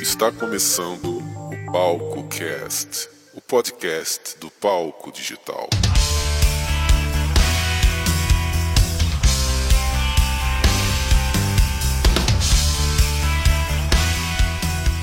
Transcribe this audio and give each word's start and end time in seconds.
Está 0.00 0.32
começando 0.32 1.18
o 1.18 1.72
Palco 1.72 2.24
Cast, 2.24 3.08
o 3.32 3.40
podcast 3.40 4.36
do 4.40 4.50
palco 4.50 5.12
digital. 5.12 5.68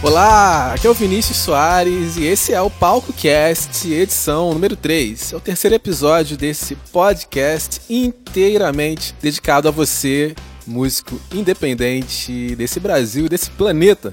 Olá, 0.04 0.73
aqui 0.73 0.86
é 0.86 0.89
o 0.89 0.93
Vinícius 0.93 1.38
Soares 1.38 2.18
e 2.18 2.25
esse 2.25 2.54
é 2.54 2.61
o 2.61 2.70
Palco 2.70 3.13
Cast, 3.13 3.89
edição 3.89 4.54
número 4.54 4.75
3. 4.75 5.31
É 5.31 5.36
o 5.38 5.39
terceiro 5.39 5.75
episódio 5.75 6.36
desse 6.36 6.75
podcast 6.75 7.81
inteiramente 7.89 9.16
dedicado 9.21 9.70
a 9.70 9.71
você, 9.71 10.36
músico 10.69 11.19
independente 11.33 12.55
desse 12.55 12.79
Brasil 12.79 13.25
e 13.25 13.29
desse 13.29 13.50
planeta. 13.50 14.11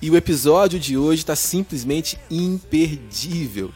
E 0.00 0.10
o 0.10 0.16
episódio 0.16 0.78
de 0.78 0.96
hoje 0.96 1.22
está 1.22 1.36
simplesmente 1.36 2.18
imperdível. 2.30 3.70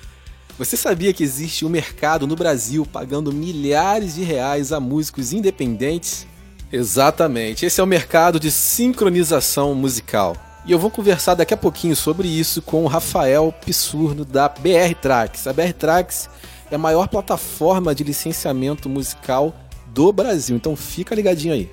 Você 0.58 0.76
sabia 0.76 1.12
que 1.12 1.22
existe 1.22 1.64
um 1.64 1.68
mercado 1.68 2.26
no 2.26 2.34
Brasil 2.34 2.86
pagando 2.86 3.32
milhares 3.32 4.14
de 4.14 4.22
reais 4.22 4.72
a 4.72 4.80
músicos 4.80 5.32
independentes? 5.32 6.26
Exatamente, 6.72 7.66
esse 7.66 7.80
é 7.80 7.84
o 7.84 7.86
mercado 7.86 8.40
de 8.40 8.50
sincronização 8.50 9.74
musical. 9.74 10.36
E 10.64 10.72
eu 10.72 10.78
vou 10.80 10.90
conversar 10.90 11.34
daqui 11.34 11.54
a 11.54 11.56
pouquinho 11.56 11.94
sobre 11.94 12.26
isso 12.26 12.60
com 12.60 12.82
o 12.82 12.88
Rafael 12.88 13.54
Pissurno 13.64 14.24
da 14.24 14.48
BR 14.48 14.94
Tracks. 15.00 15.46
A 15.46 15.52
BR 15.52 15.72
Tracks 15.78 16.28
é 16.70 16.74
a 16.74 16.78
maior 16.78 17.08
plataforma 17.08 17.94
de 17.94 18.02
licenciamento 18.02 18.88
musical 18.88 19.54
do 19.86 20.12
Brasil, 20.12 20.56
então 20.56 20.74
fica 20.74 21.14
ligadinho 21.14 21.54
aí. 21.54 21.70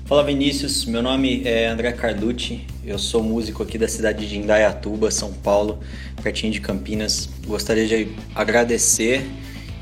Fala 0.07 0.25
Vinícius, 0.25 0.87
meu 0.87 1.03
nome 1.03 1.43
é 1.45 1.67
André 1.67 1.93
Carducci, 1.93 2.65
eu 2.85 2.99
sou 2.99 3.23
músico 3.23 3.63
aqui 3.63 3.77
da 3.77 3.89
cidade 3.89 4.27
de 4.27 4.39
Indaiatuba, 4.39 5.11
São 5.11 5.33
Paulo, 5.33 5.81
pertinho 6.23 6.51
de 6.51 6.63
Campinas. 6.63 7.29
Gostaria 7.47 7.87
de 7.87 8.17
agradecer 8.35 9.27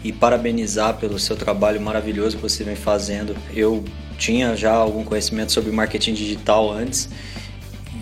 e 0.03 0.13
parabenizar 0.13 0.97
pelo 0.99 1.19
seu 1.19 1.37
trabalho 1.37 1.81
maravilhoso 1.81 2.37
que 2.37 2.43
você 2.43 2.65
vem 2.65 2.75
fazendo. 2.75 3.37
Eu 3.55 3.85
tinha 4.19 4.57
já 4.57 4.73
algum 4.73 5.05
conhecimento 5.05 5.53
sobre 5.53 5.71
marketing 5.71 6.15
digital 6.15 6.73
antes, 6.73 7.09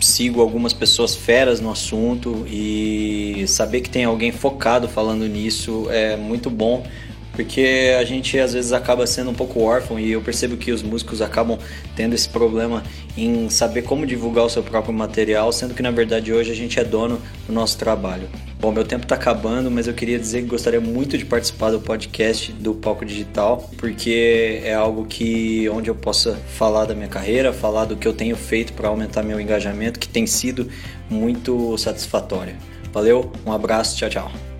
sigo 0.04 0.40
algumas 0.40 0.72
pessoas 0.72 1.14
feras 1.14 1.60
no 1.60 1.70
assunto 1.70 2.46
e 2.48 3.44
saber 3.46 3.80
que 3.80 3.90
tem 3.90 4.04
alguém 4.04 4.32
focado 4.32 4.88
falando 4.88 5.26
nisso 5.26 5.86
é 5.90 6.16
muito 6.16 6.50
bom 6.50 6.84
porque 7.32 7.94
a 7.98 8.04
gente 8.04 8.38
às 8.38 8.52
vezes 8.52 8.72
acaba 8.72 9.06
sendo 9.06 9.30
um 9.30 9.34
pouco 9.34 9.60
órfão 9.62 9.98
e 9.98 10.12
eu 10.12 10.20
percebo 10.20 10.56
que 10.56 10.70
os 10.70 10.82
músicos 10.82 11.22
acabam 11.22 11.58
tendo 11.96 12.14
esse 12.14 12.28
problema 12.28 12.82
em 13.16 13.48
saber 13.48 13.82
como 13.82 14.06
divulgar 14.06 14.44
o 14.44 14.50
seu 14.50 14.62
próprio 14.62 14.92
material, 14.92 15.50
sendo 15.50 15.74
que 15.74 15.82
na 15.82 15.90
verdade 15.90 16.32
hoje 16.32 16.52
a 16.52 16.54
gente 16.54 16.78
é 16.78 16.84
dono 16.84 17.20
do 17.46 17.52
nosso 17.52 17.78
trabalho. 17.78 18.28
Bom, 18.62 18.70
meu 18.70 18.84
tempo 18.84 19.02
está 19.02 19.16
acabando, 19.16 19.68
mas 19.72 19.88
eu 19.88 19.92
queria 19.92 20.16
dizer 20.16 20.42
que 20.42 20.46
gostaria 20.46 20.80
muito 20.80 21.18
de 21.18 21.24
participar 21.24 21.72
do 21.72 21.80
podcast 21.80 22.52
do 22.52 22.72
Palco 22.72 23.04
Digital, 23.04 23.68
porque 23.76 24.60
é 24.62 24.72
algo 24.72 25.04
que 25.04 25.68
onde 25.68 25.90
eu 25.90 25.96
possa 25.96 26.36
falar 26.56 26.84
da 26.84 26.94
minha 26.94 27.08
carreira, 27.08 27.52
falar 27.52 27.86
do 27.86 27.96
que 27.96 28.06
eu 28.06 28.12
tenho 28.12 28.36
feito 28.36 28.72
para 28.74 28.86
aumentar 28.86 29.24
meu 29.24 29.40
engajamento, 29.40 29.98
que 29.98 30.06
tem 30.06 30.28
sido 30.28 30.68
muito 31.10 31.76
satisfatório. 31.76 32.54
Valeu, 32.92 33.32
um 33.44 33.50
abraço, 33.50 33.96
tchau, 33.96 34.08
tchau. 34.08 34.51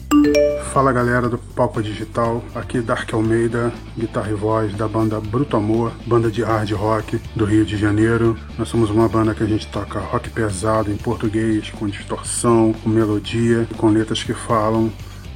Fala 0.72 0.92
galera 0.92 1.28
do 1.28 1.36
Palco 1.36 1.82
Digital, 1.82 2.42
aqui 2.54 2.80
Dark 2.80 3.12
Almeida, 3.12 3.72
guitarra 3.96 4.30
e 4.30 4.34
voz 4.34 4.74
da 4.74 4.88
banda 4.88 5.20
Bruto 5.20 5.56
Amor, 5.56 5.92
banda 6.06 6.30
de 6.30 6.42
hard 6.42 6.70
rock 6.72 7.20
do 7.36 7.44
Rio 7.44 7.64
de 7.64 7.76
Janeiro. 7.76 8.38
Nós 8.58 8.68
somos 8.68 8.88
uma 8.88 9.08
banda 9.08 9.34
que 9.34 9.42
a 9.42 9.46
gente 9.46 9.66
toca 9.68 9.98
rock 9.98 10.30
pesado 10.30 10.90
em 10.90 10.96
português, 10.96 11.70
com 11.70 11.86
distorção, 11.86 12.72
com 12.72 12.88
melodia, 12.88 13.68
com 13.76 13.88
letras 13.88 14.22
que 14.22 14.32
falam 14.32 14.90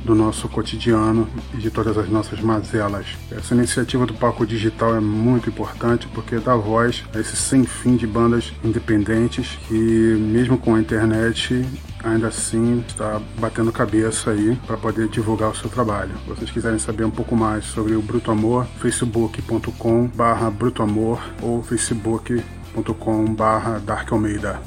do 0.06 0.14
nosso 0.14 0.48
cotidiano 0.48 1.28
e 1.52 1.58
de 1.58 1.70
todas 1.70 1.98
as 1.98 2.08
nossas 2.08 2.40
mazelas. 2.40 3.06
Essa 3.30 3.54
iniciativa 3.54 4.06
do 4.06 4.14
Palco 4.14 4.46
Digital 4.46 4.96
é 4.96 5.00
muito 5.00 5.50
importante 5.50 6.08
porque 6.14 6.38
dá 6.38 6.54
voz 6.54 7.04
a 7.12 7.18
esse 7.18 7.36
sem 7.36 7.64
fim 7.64 7.96
de 7.96 8.06
bandas 8.06 8.52
independentes 8.64 9.58
que, 9.66 9.74
mesmo 9.74 10.56
com 10.56 10.74
a 10.74 10.80
internet, 10.80 11.66
ainda 12.02 12.28
assim 12.28 12.84
está 12.86 13.20
batendo 13.38 13.72
cabeça 13.72 14.30
aí 14.30 14.56
para 14.66 14.76
poder 14.76 15.08
divulgar 15.08 15.50
o 15.50 15.56
seu 15.56 15.68
trabalho. 15.68 16.12
Se 16.24 16.28
vocês 16.28 16.50
quiserem 16.50 16.78
saber 16.78 17.04
um 17.04 17.10
pouco 17.10 17.36
mais 17.36 17.64
sobre 17.64 17.94
o 17.94 18.00
Bruto 18.00 18.30
Amor, 18.30 18.66
facebook.com 18.80 20.06
barra 20.14 20.50
Bruto 20.50 20.82
Amor 20.82 21.20
ou 21.42 21.62
facebook.com 21.62 23.34
barra 23.34 23.78
Dark 23.80 24.12
Almeida. 24.12 24.60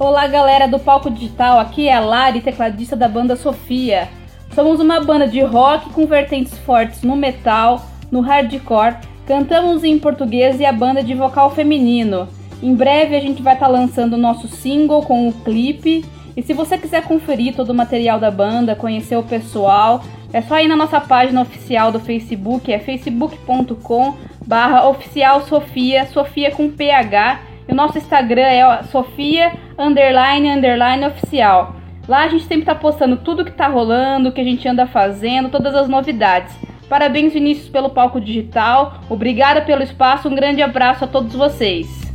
Olá 0.00 0.26
galera 0.26 0.66
do 0.66 0.78
Palco 0.78 1.10
Digital, 1.10 1.60
aqui 1.60 1.86
é 1.86 1.92
a 1.92 2.00
Lari, 2.00 2.40
tecladista 2.40 2.96
da 2.96 3.06
banda 3.06 3.36
Sofia. 3.36 4.08
Somos 4.54 4.80
uma 4.80 4.98
banda 4.98 5.28
de 5.28 5.42
rock 5.42 5.90
com 5.90 6.06
vertentes 6.06 6.56
fortes 6.60 7.02
no 7.02 7.14
metal, 7.14 7.84
no 8.10 8.22
hardcore, 8.22 8.96
cantamos 9.26 9.84
em 9.84 9.98
português 9.98 10.58
e 10.58 10.64
a 10.64 10.72
banda 10.72 11.02
de 11.02 11.12
vocal 11.12 11.50
feminino. 11.50 12.26
Em 12.62 12.74
breve 12.74 13.14
a 13.14 13.20
gente 13.20 13.42
vai 13.42 13.52
estar 13.52 13.66
tá 13.66 13.72
lançando 13.72 14.14
o 14.14 14.16
nosso 14.16 14.48
single 14.48 15.02
com 15.02 15.28
o 15.28 15.34
clipe. 15.34 16.02
E 16.34 16.42
se 16.42 16.54
você 16.54 16.78
quiser 16.78 17.02
conferir 17.02 17.54
todo 17.54 17.68
o 17.68 17.74
material 17.74 18.18
da 18.18 18.30
banda, 18.30 18.74
conhecer 18.74 19.16
o 19.16 19.22
pessoal, 19.22 20.02
é 20.32 20.40
só 20.40 20.58
ir 20.58 20.68
na 20.68 20.76
nossa 20.76 20.98
página 20.98 21.42
oficial 21.42 21.92
do 21.92 22.00
Facebook, 22.00 22.72
é 22.72 22.78
facebook.com 22.78 24.16
barra 24.46 24.82
Sofia 26.10 26.50
com 26.52 26.70
PH. 26.70 27.49
E 27.68 27.72
o 27.72 27.74
nosso 27.74 27.98
Instagram 27.98 28.42
é 28.42 28.82
Sofia 28.84 29.52
underline 29.78 30.50
underline 30.50 31.04
oficial. 31.06 31.76
Lá 32.08 32.24
a 32.24 32.28
gente 32.28 32.44
sempre 32.44 32.62
está 32.62 32.74
postando 32.74 33.16
tudo 33.18 33.44
que 33.44 33.50
está 33.50 33.68
rolando, 33.68 34.30
o 34.30 34.32
que 34.32 34.40
a 34.40 34.44
gente 34.44 34.66
anda 34.66 34.86
fazendo, 34.86 35.48
todas 35.48 35.74
as 35.74 35.88
novidades. 35.88 36.58
Parabéns, 36.88 37.32
Vinícius, 37.32 37.68
pelo 37.68 37.90
palco 37.90 38.20
digital. 38.20 39.00
Obrigada 39.08 39.62
pelo 39.62 39.82
espaço. 39.82 40.28
Um 40.28 40.34
grande 40.34 40.60
abraço 40.60 41.04
a 41.04 41.06
todos 41.06 41.34
vocês. 41.36 42.09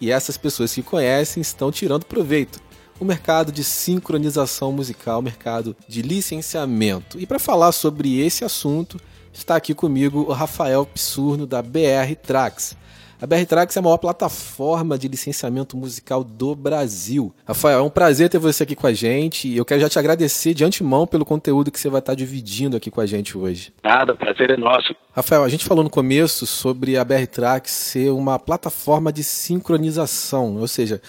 e 0.00 0.10
essas 0.10 0.38
pessoas 0.38 0.72
que 0.72 0.82
conhecem 0.82 1.42
estão 1.42 1.70
tirando 1.70 2.06
proveito. 2.06 2.62
O 2.98 3.04
mercado 3.04 3.52
de 3.52 3.62
sincronização 3.62 4.72
musical, 4.72 5.18
o 5.18 5.22
mercado 5.22 5.76
de 5.86 6.00
licenciamento. 6.00 7.20
E 7.20 7.26
para 7.26 7.38
falar 7.38 7.72
sobre 7.72 8.20
esse 8.20 8.42
assunto, 8.42 8.98
está 9.34 9.56
aqui 9.56 9.74
comigo 9.74 10.20
o 10.20 10.32
Rafael 10.32 10.86
Pissurno 10.86 11.46
da 11.46 11.60
BR 11.60 12.16
Trax. 12.22 12.74
A 13.18 13.26
BR 13.26 13.46
Trax 13.48 13.74
é 13.74 13.78
a 13.78 13.82
maior 13.82 13.96
plataforma 13.96 14.98
de 14.98 15.08
licenciamento 15.08 15.74
musical 15.74 16.22
do 16.22 16.54
Brasil. 16.54 17.34
Rafael, 17.46 17.78
é 17.78 17.82
um 17.82 17.88
prazer 17.88 18.28
ter 18.28 18.38
você 18.38 18.64
aqui 18.64 18.76
com 18.76 18.86
a 18.86 18.92
gente 18.92 19.48
e 19.48 19.56
eu 19.56 19.64
quero 19.64 19.80
já 19.80 19.88
te 19.88 19.98
agradecer 19.98 20.52
de 20.52 20.62
antemão 20.62 21.06
pelo 21.06 21.24
conteúdo 21.24 21.70
que 21.70 21.80
você 21.80 21.88
vai 21.88 22.00
estar 22.00 22.14
dividindo 22.14 22.76
aqui 22.76 22.90
com 22.90 23.00
a 23.00 23.06
gente 23.06 23.38
hoje. 23.38 23.72
Nada, 23.82 24.14
prazer 24.14 24.50
é 24.50 24.56
nosso. 24.58 24.94
Rafael, 25.14 25.44
a 25.44 25.48
gente 25.48 25.64
falou 25.64 25.82
no 25.82 25.88
começo 25.88 26.46
sobre 26.46 26.98
a 26.98 27.04
BR 27.04 27.26
Trax 27.26 27.70
ser 27.70 28.10
uma 28.10 28.38
plataforma 28.38 29.10
de 29.10 29.24
sincronização, 29.24 30.58
ou 30.58 30.68
seja, 30.68 31.00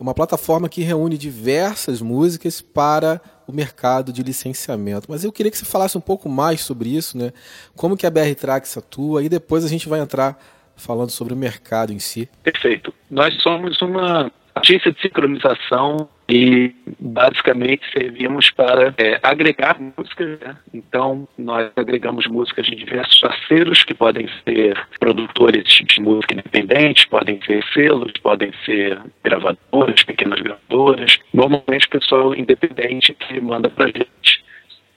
uma 0.00 0.12
plataforma 0.12 0.68
que 0.68 0.82
reúne 0.82 1.16
diversas 1.16 2.02
músicas 2.02 2.60
para 2.60 3.20
o 3.46 3.52
mercado 3.52 4.12
de 4.12 4.20
licenciamento. 4.20 5.06
Mas 5.08 5.22
eu 5.22 5.30
queria 5.30 5.52
que 5.52 5.56
você 5.56 5.64
falasse 5.64 5.96
um 5.96 6.00
pouco 6.00 6.28
mais 6.28 6.60
sobre 6.62 6.88
isso, 6.88 7.16
né? 7.16 7.32
Como 7.76 7.96
que 7.96 8.04
a 8.04 8.10
BR 8.10 8.34
Trax 8.36 8.76
atua 8.76 9.22
e 9.22 9.28
depois 9.28 9.64
a 9.64 9.68
gente 9.68 9.88
vai 9.88 10.00
entrar 10.00 10.36
falando 10.76 11.10
sobre 11.10 11.34
o 11.34 11.36
mercado 11.36 11.92
em 11.92 11.98
si. 11.98 12.28
Perfeito. 12.42 12.92
Nós 13.10 13.34
somos 13.42 13.80
uma 13.80 14.30
agência 14.54 14.90
de 14.90 15.00
sincronização 15.00 16.08
e 16.28 16.74
basicamente 16.98 17.82
servimos 17.92 18.50
para 18.50 18.94
é, 18.98 19.20
agregar 19.22 19.78
músicas. 19.78 20.40
Né? 20.40 20.56
Então, 20.74 21.28
nós 21.38 21.70
agregamos 21.76 22.26
músicas 22.26 22.66
de 22.66 22.74
diversos 22.74 23.20
parceiros, 23.20 23.84
que 23.84 23.94
podem 23.94 24.28
ser 24.44 24.76
produtores 24.98 25.64
de 25.64 26.00
música 26.00 26.34
independente, 26.34 27.06
podem 27.08 27.40
ser 27.42 27.62
selos, 27.72 28.12
podem 28.22 28.50
ser 28.64 29.00
gravadoras, 29.22 30.02
pequenas 30.02 30.40
gravadoras. 30.40 31.18
Normalmente, 31.32 31.88
pessoal 31.88 32.34
independente 32.34 33.14
que 33.14 33.40
manda 33.40 33.68
para 33.68 33.84
a 33.84 33.88
gente 33.88 34.45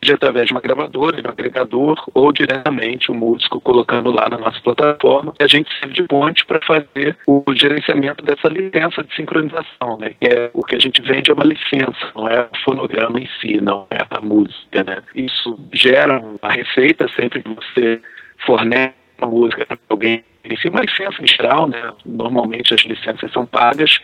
através 0.08 0.48
de 0.48 0.54
uma 0.54 0.62
gravadora, 0.62 1.22
de 1.22 1.28
um 1.28 1.32
agregador, 1.32 2.02
ou 2.14 2.32
diretamente 2.32 3.12
o 3.12 3.14
músico 3.14 3.60
colocando 3.60 4.12
lá 4.12 4.30
na 4.30 4.38
nossa 4.38 4.60
plataforma. 4.62 5.34
E 5.40 5.44
a 5.44 5.48
gente 5.48 5.70
serve 5.80 5.94
de 5.94 6.04
ponte 6.04 6.46
para 6.46 6.60
fazer 6.66 7.18
o 7.28 7.44
gerenciamento 7.54 8.24
dessa 8.24 8.48
licença 8.48 9.04
de 9.04 9.14
sincronização, 9.16 9.98
né? 10.00 10.14
É 10.22 10.50
o 10.54 10.64
que 10.64 10.76
a 10.76 10.80
gente 10.80 11.02
vende 11.02 11.32
é 11.32 11.34
uma 11.34 11.44
licença, 11.44 12.12
não 12.16 12.28
é 12.28 12.42
o 12.42 12.58
fonograma 12.64 13.20
em 13.20 13.28
si, 13.40 13.60
não 13.62 13.88
é 13.90 14.00
a 14.10 14.22
música, 14.22 14.84
né? 14.84 15.02
Isso 15.14 15.60
gera 15.74 16.20
uma 16.20 16.52
receita 16.52 17.08
sempre 17.16 17.44
que 17.44 17.50
você 17.50 18.02
fornece 18.46 18.94
uma 19.18 19.30
música 19.30 19.66
para 19.66 19.78
alguém. 19.90 20.24
Si, 20.62 20.70
uma 20.70 20.82
licença 20.82 21.22
em 21.22 21.28
geral, 21.28 21.68
né? 21.68 21.92
Normalmente 22.06 22.74
as 22.74 22.82
licenças 22.82 23.32
são 23.32 23.46
pagas 23.46 24.00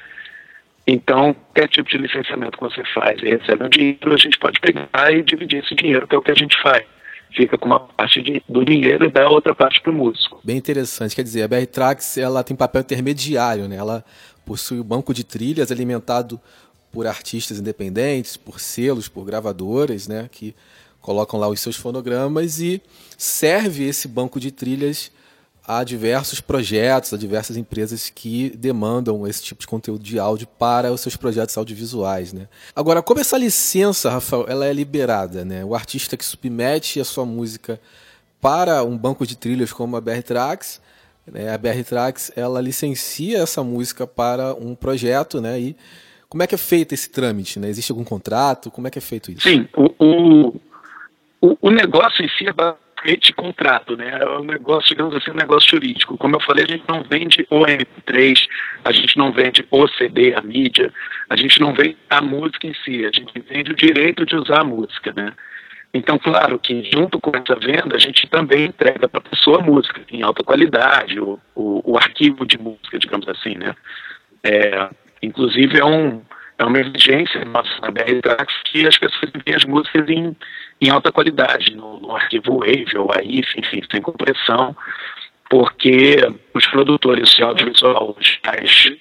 então, 0.87 1.33
qualquer 1.33 1.67
tipo 1.67 1.89
de 1.89 1.97
licenciamento 1.97 2.57
que 2.57 2.63
você 2.63 2.83
faz 2.93 3.19
e 3.21 3.29
recebe 3.29 3.63
um 3.63 3.69
dinheiro, 3.69 4.13
a 4.13 4.17
gente 4.17 4.37
pode 4.37 4.59
pegar 4.59 5.11
e 5.11 5.23
dividir 5.23 5.63
esse 5.63 5.73
dinheiro, 5.73 6.07
que 6.07 6.15
é 6.15 6.17
o 6.17 6.21
que 6.21 6.31
a 6.31 6.35
gente 6.35 6.61
faz. 6.61 6.85
Fica 7.35 7.57
com 7.57 7.65
uma 7.65 7.79
parte 7.79 8.21
de, 8.21 8.41
do 8.47 8.63
dinheiro 8.63 9.05
e 9.05 9.11
dá 9.11 9.27
outra 9.27 9.53
parte 9.53 9.81
para 9.81 9.91
o 9.91 9.95
músico. 9.95 10.39
Bem 10.43 10.57
interessante. 10.57 11.15
Quer 11.15 11.23
dizer, 11.23 11.41
a 11.41 11.47
BR 11.47 11.65
Trax 11.65 12.17
ela 12.17 12.43
tem 12.43 12.55
papel 12.55 12.81
intermediário, 12.81 13.67
né? 13.67 13.75
Ela 13.75 14.05
possui 14.45 14.77
o 14.77 14.81
um 14.81 14.85
banco 14.85 15.13
de 15.13 15.23
trilhas 15.23 15.71
alimentado 15.71 16.39
por 16.91 17.07
artistas 17.07 17.59
independentes, 17.59 18.37
por 18.37 18.59
selos, 18.59 19.09
por 19.09 19.25
gravadoras, 19.25 20.07
né? 20.07 20.29
Que 20.31 20.55
colocam 21.01 21.39
lá 21.39 21.47
os 21.47 21.59
seus 21.59 21.75
fonogramas 21.75 22.59
e 22.59 22.81
serve 23.17 23.85
esse 23.85 24.07
banco 24.07 24.39
de 24.39 24.51
trilhas 24.51 25.11
a 25.67 25.83
diversos 25.83 26.39
projetos, 26.39 27.13
a 27.13 27.17
diversas 27.17 27.57
empresas 27.57 28.09
que 28.09 28.51
demandam 28.51 29.25
esse 29.25 29.44
tipo 29.44 29.62
de 29.62 29.67
conteúdo 29.67 30.03
de 30.03 30.19
áudio 30.19 30.47
para 30.47 30.91
os 30.91 31.01
seus 31.01 31.15
projetos 31.15 31.57
audiovisuais, 31.57 32.33
né? 32.33 32.47
Agora, 32.75 33.01
como 33.01 33.19
essa 33.19 33.38
licença, 33.38 34.09
Rafael, 34.09 34.45
ela 34.47 34.65
é 34.65 34.73
liberada, 34.73 35.44
né? 35.44 35.65
O 35.65 35.73
artista 35.73 36.15
que 36.15 36.23
submete 36.23 37.00
a 37.00 37.06
sua 37.06 37.25
música 37.25 37.79
para 38.39 38.83
um 38.83 38.95
banco 38.95 39.25
de 39.25 39.35
trilhas 39.35 39.73
como 39.73 39.97
a 39.97 40.01
BR 40.01 40.21
Trax, 40.23 40.79
né? 41.25 41.51
a 41.51 41.57
BR 41.57 41.83
Trax, 41.83 42.31
ela 42.35 42.61
licencia 42.61 43.39
essa 43.39 43.63
música 43.63 44.06
para 44.06 44.53
um 44.53 44.75
projeto, 44.75 45.41
né? 45.41 45.59
E 45.59 45.75
como 46.29 46.44
é 46.44 46.47
que 46.47 46.53
é 46.53 46.57
feito 46.59 46.94
esse 46.94 47.09
trâmite, 47.09 47.59
né? 47.59 47.69
Existe 47.69 47.91
algum 47.91 48.03
contrato? 48.03 48.69
Como 48.69 48.88
é 48.88 48.91
que 48.91 49.00
é 49.00 49.01
feito 49.01 49.31
isso? 49.31 49.50
Sim, 49.50 49.68
o, 49.75 50.59
o, 51.41 51.57
o 51.59 51.71
negócio 51.71 52.23
em 52.23 52.29
si 52.29 52.47
é 52.47 52.53
de 53.06 53.34
contrato, 53.34 53.96
né? 53.96 54.19
É 54.19 54.30
um 54.30 54.44
negócio, 54.44 54.90
digamos 54.90 55.16
assim, 55.16 55.31
um 55.31 55.36
negócio 55.36 55.69
jurídico. 55.69 56.18
Como 56.18 56.36
eu 56.36 56.40
falei, 56.40 56.66
a 56.66 56.68
gente 56.68 56.84
não 56.88 57.04
vende 57.04 57.46
o 57.50 57.62
MP3, 57.62 58.48
a 58.84 58.92
gente 58.92 59.18
não 59.18 59.31
vende 59.31 59.66
o 59.69 59.88
CD, 59.88 60.34
a 60.34 60.42
mídia, 60.42 60.92
a 61.30 61.36
gente 61.36 61.60
não 61.60 61.74
vende 61.74 61.98
a 62.10 62.22
música 62.22 62.68
em 62.68 62.74
si, 62.84 63.06
a 63.06 63.12
gente 63.13 63.40
vende 63.48 63.72
o 63.72 63.75
direito 63.75 64.25
de 64.25 64.36
usar 64.36 64.62
a 64.62 64.66
música, 64.66 65.13
né? 65.16 65.34
Então, 65.94 66.19
claro 66.19 66.60
que 66.60 66.84
junto 66.92 67.22
com 67.22 67.31
essa 67.38 67.56
venda, 67.56 67.96
a 67.96 68.00
gente 68.00 68.28
também 68.28 68.66
entrega 68.66 69.07
para 69.07 69.19
a 69.19 69.30
pessoa 69.30 69.62
música 69.62 70.02
em 70.12 70.24
alta 70.24 70.44
qualidade, 70.44 71.19
o, 71.22 71.40
o, 71.56 71.94
o, 71.94 71.98
arquivo 71.98 72.46
de 72.46 72.57
música, 72.57 73.00
digamos 73.00 73.25
assim, 73.30 73.56
né? 73.56 73.74
É, 74.44 74.90
inclusive, 75.24 75.80
é, 75.80 75.86
um, 75.86 76.22
é 76.57 76.66
uma 76.66 76.80
exigência 76.80 77.46
nossa 77.46 77.69
na 77.81 77.92
BR 77.92 78.19
Trax 78.22 78.54
que 78.66 78.86
as 78.86 78.98
pessoas 78.98 79.31
enviem 79.34 79.56
as 79.56 79.63
músicas 79.63 80.10
em 80.10 80.36
em 80.81 80.89
alta 80.89 81.12
qualidade, 81.12 81.75
no, 81.75 82.00
no 82.00 82.16
arquivo 82.16 82.60
Wave 82.60 82.98
ou 82.98 83.12
AIF, 83.13 83.57
enfim, 83.57 83.81
sem 83.89 84.01
compressão, 84.01 84.75
porque 85.50 86.18
os 86.54 86.66
produtores 86.68 87.30
de 87.30 87.44
audiovisual, 87.44 88.18
mais, 88.45 88.92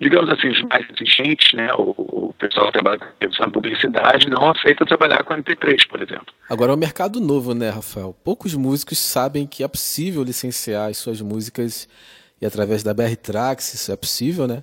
digamos 0.00 0.30
assim, 0.30 0.48
os 0.48 0.62
mais 0.62 0.86
exigentes, 0.90 1.52
né, 1.52 1.72
o, 1.74 1.94
o 1.96 2.34
pessoal 2.38 2.66
que 2.66 2.72
trabalha 2.72 2.98
com 2.98 3.50
publicidade, 3.50 4.28
não 4.28 4.50
aceita 4.50 4.84
trabalhar 4.84 5.22
com 5.24 5.34
MP3, 5.34 5.86
por 5.88 6.02
exemplo. 6.02 6.26
Agora 6.48 6.72
é 6.72 6.74
um 6.74 6.78
mercado 6.78 7.20
novo, 7.20 7.54
né, 7.54 7.70
Rafael? 7.70 8.14
Poucos 8.24 8.54
músicos 8.54 8.98
sabem 8.98 9.46
que 9.46 9.62
é 9.62 9.68
possível 9.68 10.22
licenciar 10.24 10.90
as 10.90 10.96
suas 10.96 11.20
músicas 11.20 11.88
e 12.40 12.46
através 12.46 12.82
da 12.82 12.92
BR 12.92 13.16
Trax 13.22 13.74
isso 13.74 13.92
é 13.92 13.96
possível, 13.96 14.46
né? 14.46 14.62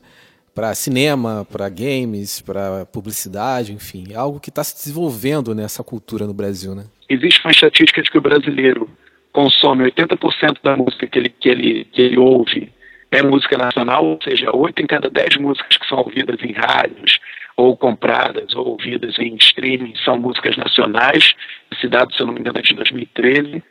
Para 0.53 0.73
cinema, 0.75 1.45
para 1.49 1.69
games, 1.69 2.41
para 2.41 2.85
publicidade, 2.85 3.73
enfim, 3.73 4.05
é 4.11 4.15
algo 4.15 4.39
que 4.39 4.49
está 4.49 4.63
se 4.63 4.75
desenvolvendo 4.75 5.55
nessa 5.55 5.83
cultura 5.83 6.25
no 6.25 6.33
Brasil, 6.33 6.75
né? 6.75 6.85
Existe 7.09 7.41
uma 7.43 7.51
estatística 7.51 8.01
de 8.01 8.11
que 8.11 8.17
o 8.17 8.21
brasileiro 8.21 8.89
consome 9.31 9.89
80% 9.89 10.57
da 10.63 10.75
música 10.75 11.07
que 11.07 11.17
ele, 11.17 11.29
que, 11.29 11.49
ele, 11.49 11.85
que 11.85 12.01
ele 12.01 12.17
ouve 12.17 12.71
é 13.11 13.21
música 13.21 13.57
nacional, 13.57 14.05
ou 14.05 14.19
seja, 14.23 14.55
8 14.55 14.81
em 14.81 14.87
cada 14.87 15.09
10 15.09 15.37
músicas 15.37 15.77
que 15.77 15.87
são 15.87 15.99
ouvidas 15.99 16.37
em 16.41 16.53
rádios, 16.53 17.19
ou 17.57 17.75
compradas, 17.75 18.55
ou 18.55 18.69
ouvidas 18.69 19.19
em 19.19 19.35
streaming, 19.35 19.93
são 20.05 20.17
músicas 20.17 20.55
nacionais. 20.55 21.33
Esse 21.71 21.89
dado, 21.89 22.13
se 22.13 22.21
eu 22.21 22.27
não 22.27 22.33
me 22.33 22.39
engano, 22.39 22.59
é 22.59 22.61
de 22.61 22.73
2013. 22.73 23.61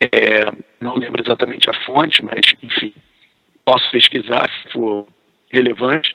É, 0.00 0.52
não 0.80 0.96
lembro 0.96 1.22
exatamente 1.22 1.70
a 1.70 1.74
fonte, 1.84 2.24
mas, 2.24 2.40
enfim, 2.62 2.92
posso 3.64 3.88
pesquisar 3.90 4.50
se 4.50 4.72
for 4.72 5.06
relevante. 5.50 6.14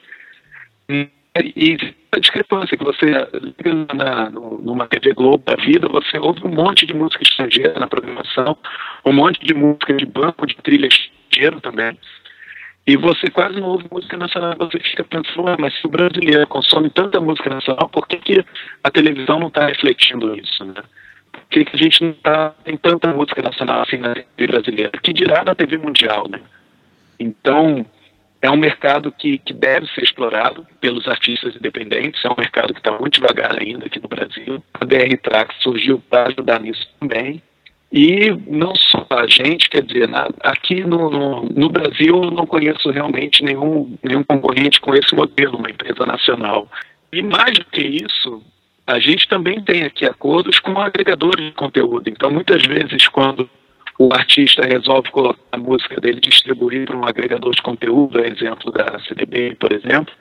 E 0.88 1.76
a 2.12 2.18
discrepância 2.20 2.76
que 2.76 2.84
você 2.84 3.06
liga 3.06 3.86
na, 3.94 4.30
numa 4.30 4.86
TV 4.86 5.12
Globo 5.14 5.42
da 5.44 5.56
vida, 5.56 5.88
você 5.88 6.16
ouve 6.18 6.46
um 6.46 6.54
monte 6.54 6.86
de 6.86 6.94
música 6.94 7.22
estrangeira 7.22 7.78
na 7.78 7.88
programação, 7.88 8.56
um 9.04 9.12
monte 9.12 9.44
de 9.44 9.52
música 9.52 9.92
de 9.94 10.06
banco, 10.06 10.46
de 10.46 10.54
trilha 10.56 10.86
estrangeiro 10.86 11.60
também. 11.60 11.98
E 12.86 12.96
você 12.96 13.30
quase 13.30 13.58
não 13.58 13.68
ouve 13.68 13.86
música 13.90 14.16
nacional, 14.16 14.54
você 14.58 14.78
fica 14.78 15.02
pensando, 15.04 15.56
mas 15.58 15.74
se 15.80 15.86
o 15.86 15.90
brasileiro 15.90 16.46
consome 16.46 16.90
tanta 16.90 17.18
música 17.18 17.48
nacional, 17.50 17.88
por 17.88 18.06
que, 18.06 18.18
que 18.18 18.44
a 18.82 18.90
televisão 18.90 19.40
não 19.40 19.48
está 19.48 19.66
refletindo 19.66 20.36
isso, 20.36 20.64
né? 20.64 20.82
Por 21.32 21.42
que, 21.48 21.64
que 21.64 21.76
a 21.76 21.78
gente 21.78 22.02
não 22.04 22.10
está 22.10 22.50
tem 22.62 22.76
tanta 22.76 23.12
música 23.12 23.42
nacional 23.42 23.82
assim 23.82 23.96
na 23.96 24.14
TV 24.14 24.46
brasileira? 24.46 24.92
Que 25.02 25.12
dirá 25.12 25.42
na 25.42 25.54
TV 25.54 25.78
mundial, 25.78 26.28
né? 26.28 26.40
Então, 27.18 27.86
é 28.44 28.50
um 28.50 28.58
mercado 28.58 29.10
que, 29.10 29.38
que 29.38 29.54
deve 29.54 29.86
ser 29.94 30.02
explorado 30.02 30.66
pelos 30.78 31.08
artistas 31.08 31.56
independentes, 31.56 32.22
é 32.22 32.28
um 32.28 32.36
mercado 32.36 32.74
que 32.74 32.80
está 32.80 32.92
muito 32.92 33.14
devagar 33.14 33.58
ainda 33.58 33.86
aqui 33.86 33.98
no 33.98 34.06
Brasil. 34.06 34.62
A 34.74 34.84
BR 34.84 35.16
Trax 35.22 35.56
surgiu 35.62 35.98
para 36.10 36.28
ajudar 36.28 36.60
nisso 36.60 36.86
também. 37.00 37.42
E 37.90 38.30
não 38.46 38.74
só 38.74 39.06
a 39.08 39.26
gente, 39.26 39.70
quer 39.70 39.82
dizer, 39.82 40.08
na, 40.08 40.28
aqui 40.40 40.82
no, 40.84 41.08
no, 41.08 41.44
no, 41.44 41.70
Brasil 41.70 42.22
eu 42.22 42.30
não 42.30 42.44
conheço 42.44 42.90
realmente 42.90 43.42
nenhum, 43.42 43.96
nenhum 44.02 44.22
concorrente 44.22 44.78
com 44.78 44.94
esse 44.94 45.14
modelo, 45.14 45.56
uma 45.56 45.70
empresa 45.70 46.04
nacional. 46.04 46.68
E 47.10 47.22
mais 47.22 47.54
do 47.54 47.64
que 47.64 47.80
isso, 47.80 48.42
a 48.86 48.98
gente 48.98 49.26
também 49.26 49.62
tem 49.62 49.84
aqui 49.84 50.04
acordos 50.04 50.60
com 50.60 50.78
agregadores 50.78 51.46
de 51.46 51.52
conteúdo. 51.52 52.10
Então, 52.10 52.30
muitas 52.30 52.62
vezes, 52.66 53.08
quando 53.08 53.48
o 53.98 54.12
artista 54.12 54.66
resolve 54.66 55.10
colocar 55.10 55.40
a 55.52 55.58
música 55.58 56.00
dele 56.00 56.20
distribuir 56.20 56.86
para 56.86 56.96
um 56.96 57.06
agregador 57.06 57.54
de 57.54 57.62
conteúdo, 57.62 58.24
exemplo 58.24 58.72
da 58.72 58.98
CDB, 59.00 59.56
por 59.56 59.72
exemplo, 59.72 60.12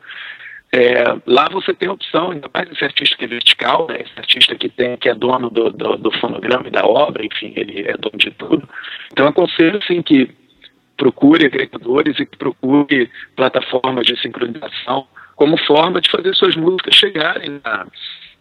É, 0.75 1.03
lá 1.27 1.47
você 1.51 1.71
tem 1.71 1.87
a 1.87 1.93
opção, 1.93 2.31
ainda 2.31 2.49
mais 2.51 2.67
esse 2.71 2.83
artista 2.83 3.15
que 3.15 3.25
é 3.25 3.27
vertical, 3.27 3.85
né, 3.87 4.01
esse 4.01 4.17
artista 4.17 4.55
que, 4.55 4.67
tem, 4.69 4.97
que 4.97 5.07
é 5.07 5.13
dono 5.13 5.47
do, 5.51 5.69
do, 5.69 5.97
do 5.97 6.11
fonograma 6.13 6.67
e 6.67 6.71
da 6.71 6.83
obra, 6.83 7.23
enfim, 7.23 7.53
ele 7.55 7.87
é 7.87 7.95
dono 7.95 8.17
de 8.17 8.31
tudo. 8.31 8.67
Então, 9.11 9.27
aconselho, 9.27 9.77
assim, 9.77 10.01
que 10.01 10.31
procure 10.97 11.45
agregadores 11.45 12.19
e 12.19 12.25
que 12.25 12.37
procure 12.37 13.07
plataformas 13.35 14.07
de 14.07 14.19
sincronização 14.19 15.05
como 15.35 15.57
forma 15.57 16.01
de 16.01 16.09
fazer 16.09 16.33
suas 16.33 16.55
músicas 16.55 16.95
chegarem 16.95 17.61
na, 17.63 17.85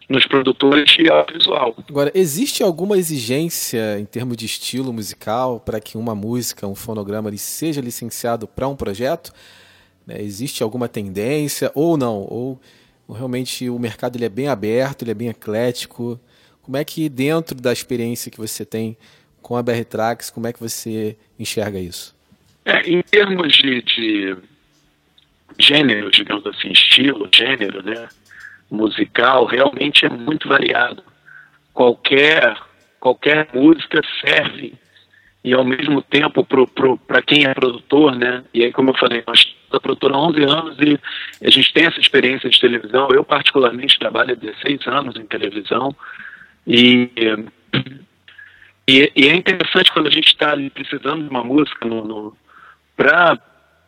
nos 0.09 0.25
produtores 0.25 0.91
de 0.91 1.09
audiovisual. 1.09 1.75
Agora, 1.89 2.11
existe 2.13 2.61
alguma 2.61 2.97
exigência 2.97 3.99
em 3.99 4.05
termos 4.05 4.37
de 4.37 4.45
estilo 4.45 4.91
musical 4.91 5.59
para 5.59 5.79
que 5.79 5.97
uma 5.97 6.13
música, 6.13 6.67
um 6.67 6.75
fonograma, 6.75 7.29
ele 7.29 7.37
seja 7.37 7.81
licenciado 7.81 8.47
para 8.47 8.67
um 8.67 8.75
projeto? 8.75 9.31
Né? 10.05 10.21
Existe 10.21 10.61
alguma 10.63 10.87
tendência 10.87 11.71
ou 11.73 11.97
não? 11.97 12.21
Ou, 12.21 12.59
ou 13.07 13.15
realmente 13.15 13.69
o 13.69 13.79
mercado 13.79 14.17
ele 14.17 14.25
é 14.25 14.29
bem 14.29 14.47
aberto, 14.47 15.03
ele 15.03 15.11
é 15.11 15.15
bem 15.15 15.29
eclético? 15.29 16.19
Como 16.61 16.77
é 16.77 16.83
que 16.83 17.09
dentro 17.09 17.59
da 17.59 17.71
experiência 17.73 18.31
que 18.31 18.37
você 18.37 18.65
tem 18.65 18.97
com 19.41 19.57
a 19.57 19.63
BR 19.63 19.83
Trax, 19.83 20.29
como 20.29 20.47
é 20.47 20.53
que 20.53 20.59
você 20.59 21.17
enxerga 21.37 21.79
isso? 21.79 22.15
É, 22.65 22.89
em 22.89 23.01
termos 23.01 23.53
de, 23.57 23.81
de 23.81 24.37
gênero, 25.59 26.09
digamos 26.09 26.45
assim, 26.47 26.71
estilo, 26.71 27.29
gênero, 27.33 27.83
né, 27.83 28.07
musical, 28.73 29.45
realmente 29.45 30.05
é 30.05 30.09
muito 30.09 30.47
variado. 30.47 31.03
Qualquer 31.73 32.57
qualquer 32.99 33.49
música 33.53 34.01
serve 34.25 34.73
e 35.43 35.53
ao 35.53 35.65
mesmo 35.65 36.01
tempo 36.01 36.45
para 37.05 37.21
quem 37.21 37.45
é 37.45 37.53
produtor, 37.53 38.15
né? 38.15 38.45
E 38.53 38.63
aí, 38.63 38.71
como 38.71 38.91
eu 38.91 38.97
falei, 38.97 39.21
nós 39.27 39.39
estamos 39.39 39.81
produtora 39.81 40.13
há 40.13 40.19
11 40.19 40.43
anos 40.43 40.77
e 40.79 40.99
a 41.45 41.49
gente 41.49 41.73
tem 41.73 41.85
essa 41.85 41.99
experiência 41.99 42.49
de 42.49 42.59
televisão. 42.59 43.09
Eu, 43.11 43.25
particularmente, 43.25 43.99
trabalho 43.99 44.31
há 44.31 44.35
16 44.35 44.87
anos 44.87 45.15
em 45.17 45.25
televisão 45.25 45.93
e, 46.65 47.11
e, 48.87 49.11
e 49.15 49.27
é 49.27 49.35
interessante 49.35 49.91
quando 49.91 50.07
a 50.07 50.11
gente 50.11 50.27
está 50.27 50.55
precisando 50.73 51.23
de 51.23 51.29
uma 51.29 51.43
música 51.43 51.85
no, 51.85 52.05
no 52.05 52.37
para 52.95 53.37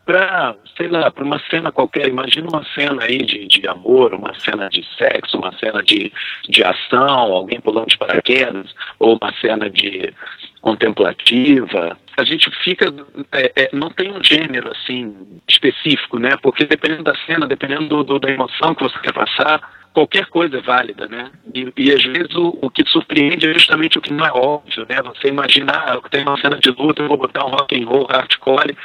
para, 0.06 0.56
sei 0.78 0.88
lá, 0.88 1.10
para 1.10 1.24
uma 1.24 1.40
cena 1.50 1.72
qualquer. 1.72 2.08
Imagina 2.08 2.48
uma 2.48 2.64
cena 2.74 3.04
aí 3.04 3.18
de, 3.18 3.48
de 3.48 3.68
amor, 3.68 4.14
uma 4.14 4.34
cena 4.40 4.70
de 4.70 4.86
sexo, 4.98 5.38
uma 5.38 5.52
cena 5.58 5.82
de, 5.82 6.14
de 6.48 6.64
ação, 6.64 7.34
alguém 7.34 7.60
pulando 7.60 7.88
de 7.88 7.98
paraquedas, 7.98 8.74
ou 9.00 9.18
uma 9.20 9.34
cena 9.42 9.70
de 9.70 10.14
contemplativa. 10.62 11.98
A 12.18 12.24
gente 12.24 12.50
fica, 12.64 12.94
é, 13.32 13.52
é, 13.56 13.70
não 13.74 13.90
tem 13.90 14.12
um 14.12 14.24
gênero 14.24 14.72
assim 14.72 15.42
específico, 15.48 16.20
né? 16.20 16.38
Porque 16.42 16.66
dependendo 16.66 17.04
da 17.04 17.16
cena, 17.26 17.48
dependendo 17.48 17.88
do, 17.88 18.04
do, 18.04 18.20
da 18.20 18.30
emoção 18.30 18.76
que 18.76 18.84
você 18.84 18.98
quer 19.00 19.14
passar, 19.14 19.62
qualquer 19.96 20.25
coisa 20.25 20.58
é 20.58 20.62
válida, 20.62 21.08
né? 21.08 21.32
E, 21.54 21.72
e 21.78 21.92
às 21.94 22.04
vezes 22.04 22.36
o, 22.36 22.60
o, 22.62 22.70
que 22.70 22.84
surpreende 22.86 23.48
é 23.48 23.54
justamente 23.54 23.98
o 23.98 24.02
que 24.02 24.12
não 24.12 24.25
é 24.25 24.32
óbvio, 24.32 24.86
né? 24.90 25.02
Você 25.02 25.30
imaginar, 25.30 25.88
ah, 25.88 26.10
tem 26.12 26.24
uma 26.24 26.38
cena 26.42 26.60
de 26.60 26.70
luta, 26.70 27.02
eu 27.02 27.08
vou 27.08 27.18
botar 27.18 27.46
um 27.46 27.50
rock 27.50 27.82
and 27.82 27.88
roll, 27.88 28.06
hardcore, 28.06 28.75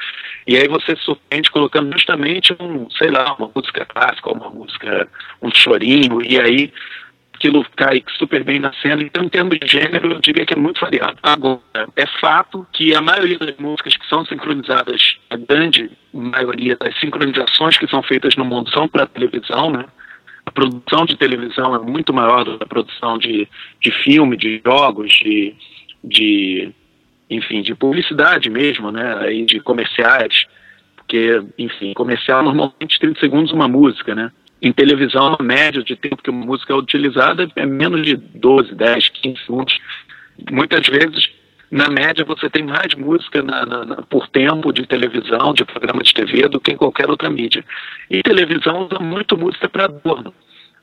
e 0.46 0.56
aí 0.56 0.68
você 0.68 0.94
surpreende 0.94 1.50
colocando 1.50 1.92
justamente 1.92 2.56
um, 2.60 2.88
sei 2.92 3.10
lá, 3.10 3.34
uma 3.34 3.50
música 3.52 3.84
clássica, 3.84 4.30
uma 4.30 4.48
música, 4.50 5.08
um 5.42 5.50
chorinho, 5.52 6.22
e 6.22 6.40
aí 6.40 6.72
aquilo 7.34 7.66
cai 7.74 8.04
super 8.16 8.44
bem 8.44 8.60
na 8.60 8.72
cena. 8.74 9.02
Então, 9.02 9.24
em 9.24 9.28
termos 9.28 9.58
de 9.58 9.66
gênero, 9.66 10.12
eu 10.12 10.20
diria 10.20 10.46
que 10.46 10.54
é 10.54 10.56
muito 10.56 10.80
variado. 10.80 11.16
Agora, 11.24 11.60
é 11.96 12.06
fato 12.20 12.64
que 12.72 12.94
a 12.94 13.00
maioria 13.00 13.38
das 13.38 13.56
músicas 13.56 13.96
que 13.96 14.06
são 14.06 14.24
sincronizadas, 14.26 15.18
a 15.28 15.36
grande 15.36 15.90
maioria 16.12 16.76
das 16.76 16.96
sincronizações 17.00 17.76
que 17.78 17.88
são 17.88 18.00
feitas 18.00 18.36
no 18.36 18.44
mundo 18.44 18.70
são 18.70 18.86
para 18.86 19.06
televisão, 19.06 19.72
né? 19.72 19.86
A 20.50 20.52
produção 20.52 21.04
de 21.04 21.16
televisão 21.16 21.74
é 21.76 21.78
muito 21.78 22.12
maior 22.12 22.44
do 22.44 22.58
que 22.58 22.64
a 22.64 22.66
produção 22.66 23.16
de, 23.16 23.48
de 23.80 23.90
filme, 24.02 24.36
de 24.36 24.60
jogos, 24.64 25.12
de, 25.12 25.54
de 26.02 26.72
enfim, 27.30 27.62
de 27.62 27.72
publicidade 27.74 28.50
mesmo, 28.50 28.90
né, 28.90 29.16
aí 29.20 29.44
de 29.46 29.60
comerciais, 29.60 30.46
porque, 30.96 31.40
enfim, 31.56 31.92
comercial 31.94 32.42
normalmente 32.42 32.98
30 32.98 33.20
segundos 33.20 33.52
uma 33.52 33.68
música, 33.68 34.12
né, 34.12 34.32
em 34.60 34.72
televisão 34.72 35.36
a 35.38 35.42
média 35.42 35.84
de 35.84 35.94
tempo 35.94 36.22
que 36.22 36.30
uma 36.30 36.44
música 36.44 36.72
é 36.72 36.76
utilizada 36.76 37.48
é 37.54 37.64
menos 37.64 38.02
de 38.02 38.16
12, 38.16 38.74
10, 38.74 39.08
15 39.08 39.40
segundos, 39.46 39.78
muitas 40.50 40.84
vezes 40.88 41.30
na 41.70 41.88
média 41.88 42.24
você 42.24 42.50
tem 42.50 42.64
mais 42.64 42.94
música 42.94 43.42
na, 43.42 43.64
na, 43.64 43.84
na, 43.84 43.96
por 44.02 44.26
tempo 44.28 44.72
de 44.72 44.86
televisão, 44.86 45.54
de 45.54 45.64
programa 45.64 46.02
de 46.02 46.12
TV, 46.12 46.48
do 46.48 46.60
que 46.60 46.72
em 46.72 46.76
qualquer 46.76 47.08
outra 47.08 47.30
mídia. 47.30 47.64
E 48.10 48.22
televisão 48.22 48.86
usa 48.86 48.98
muito 48.98 49.38
música 49.38 49.68
para 49.68 49.84
adorno, 49.84 50.34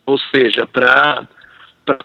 ou 0.06 0.18
seja, 0.34 0.66
para 0.66 1.28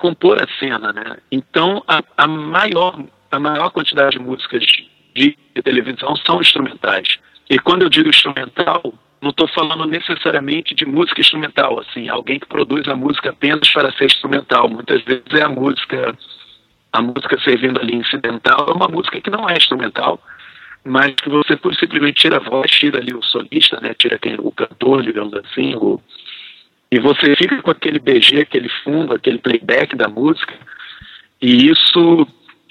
compor 0.00 0.42
a 0.42 0.46
cena. 0.58 0.92
Né? 0.92 1.16
Então, 1.30 1.84
a, 1.86 2.02
a, 2.16 2.26
maior, 2.26 2.98
a 3.30 3.38
maior 3.38 3.70
quantidade 3.70 4.18
de 4.18 4.18
músicas 4.18 4.64
de, 4.64 4.84
de 5.14 5.62
televisão 5.62 6.16
são 6.16 6.40
instrumentais. 6.40 7.18
E 7.48 7.60
quando 7.60 7.82
eu 7.82 7.88
digo 7.88 8.08
instrumental, 8.08 8.92
não 9.20 9.30
estou 9.30 9.46
falando 9.46 9.86
necessariamente 9.86 10.74
de 10.74 10.84
música 10.84 11.20
instrumental, 11.20 11.78
assim, 11.78 12.08
alguém 12.08 12.40
que 12.40 12.46
produz 12.46 12.88
a 12.88 12.96
música 12.96 13.30
apenas 13.30 13.70
para 13.70 13.92
ser 13.92 14.06
instrumental. 14.06 14.68
Muitas 14.68 15.00
vezes 15.02 15.22
é 15.32 15.42
a 15.42 15.48
música 15.48 16.18
a 16.92 17.00
música 17.00 17.40
servindo 17.40 17.80
ali 17.80 17.96
incidental 17.96 18.66
é 18.68 18.72
uma 18.72 18.88
música 18.88 19.20
que 19.20 19.30
não 19.30 19.48
é 19.48 19.56
instrumental, 19.56 20.22
mas 20.84 21.14
que 21.14 21.28
você 21.28 21.58
simplesmente 21.78 22.20
tira 22.20 22.36
a 22.36 22.50
voz, 22.50 22.70
tira 22.70 22.98
ali 22.98 23.14
o 23.14 23.22
solista, 23.22 23.80
né, 23.80 23.94
tira 23.94 24.18
quem, 24.18 24.36
o 24.38 24.52
cantor, 24.52 25.02
digamos 25.02 25.32
assim, 25.34 25.74
o, 25.76 26.00
e 26.90 26.98
você 26.98 27.34
fica 27.36 27.62
com 27.62 27.70
aquele 27.70 27.98
BG, 27.98 28.40
aquele 28.40 28.68
fundo, 28.84 29.14
aquele 29.14 29.38
playback 29.38 29.96
da 29.96 30.08
música, 30.08 30.54
e 31.40 31.68
isso 31.68 32.26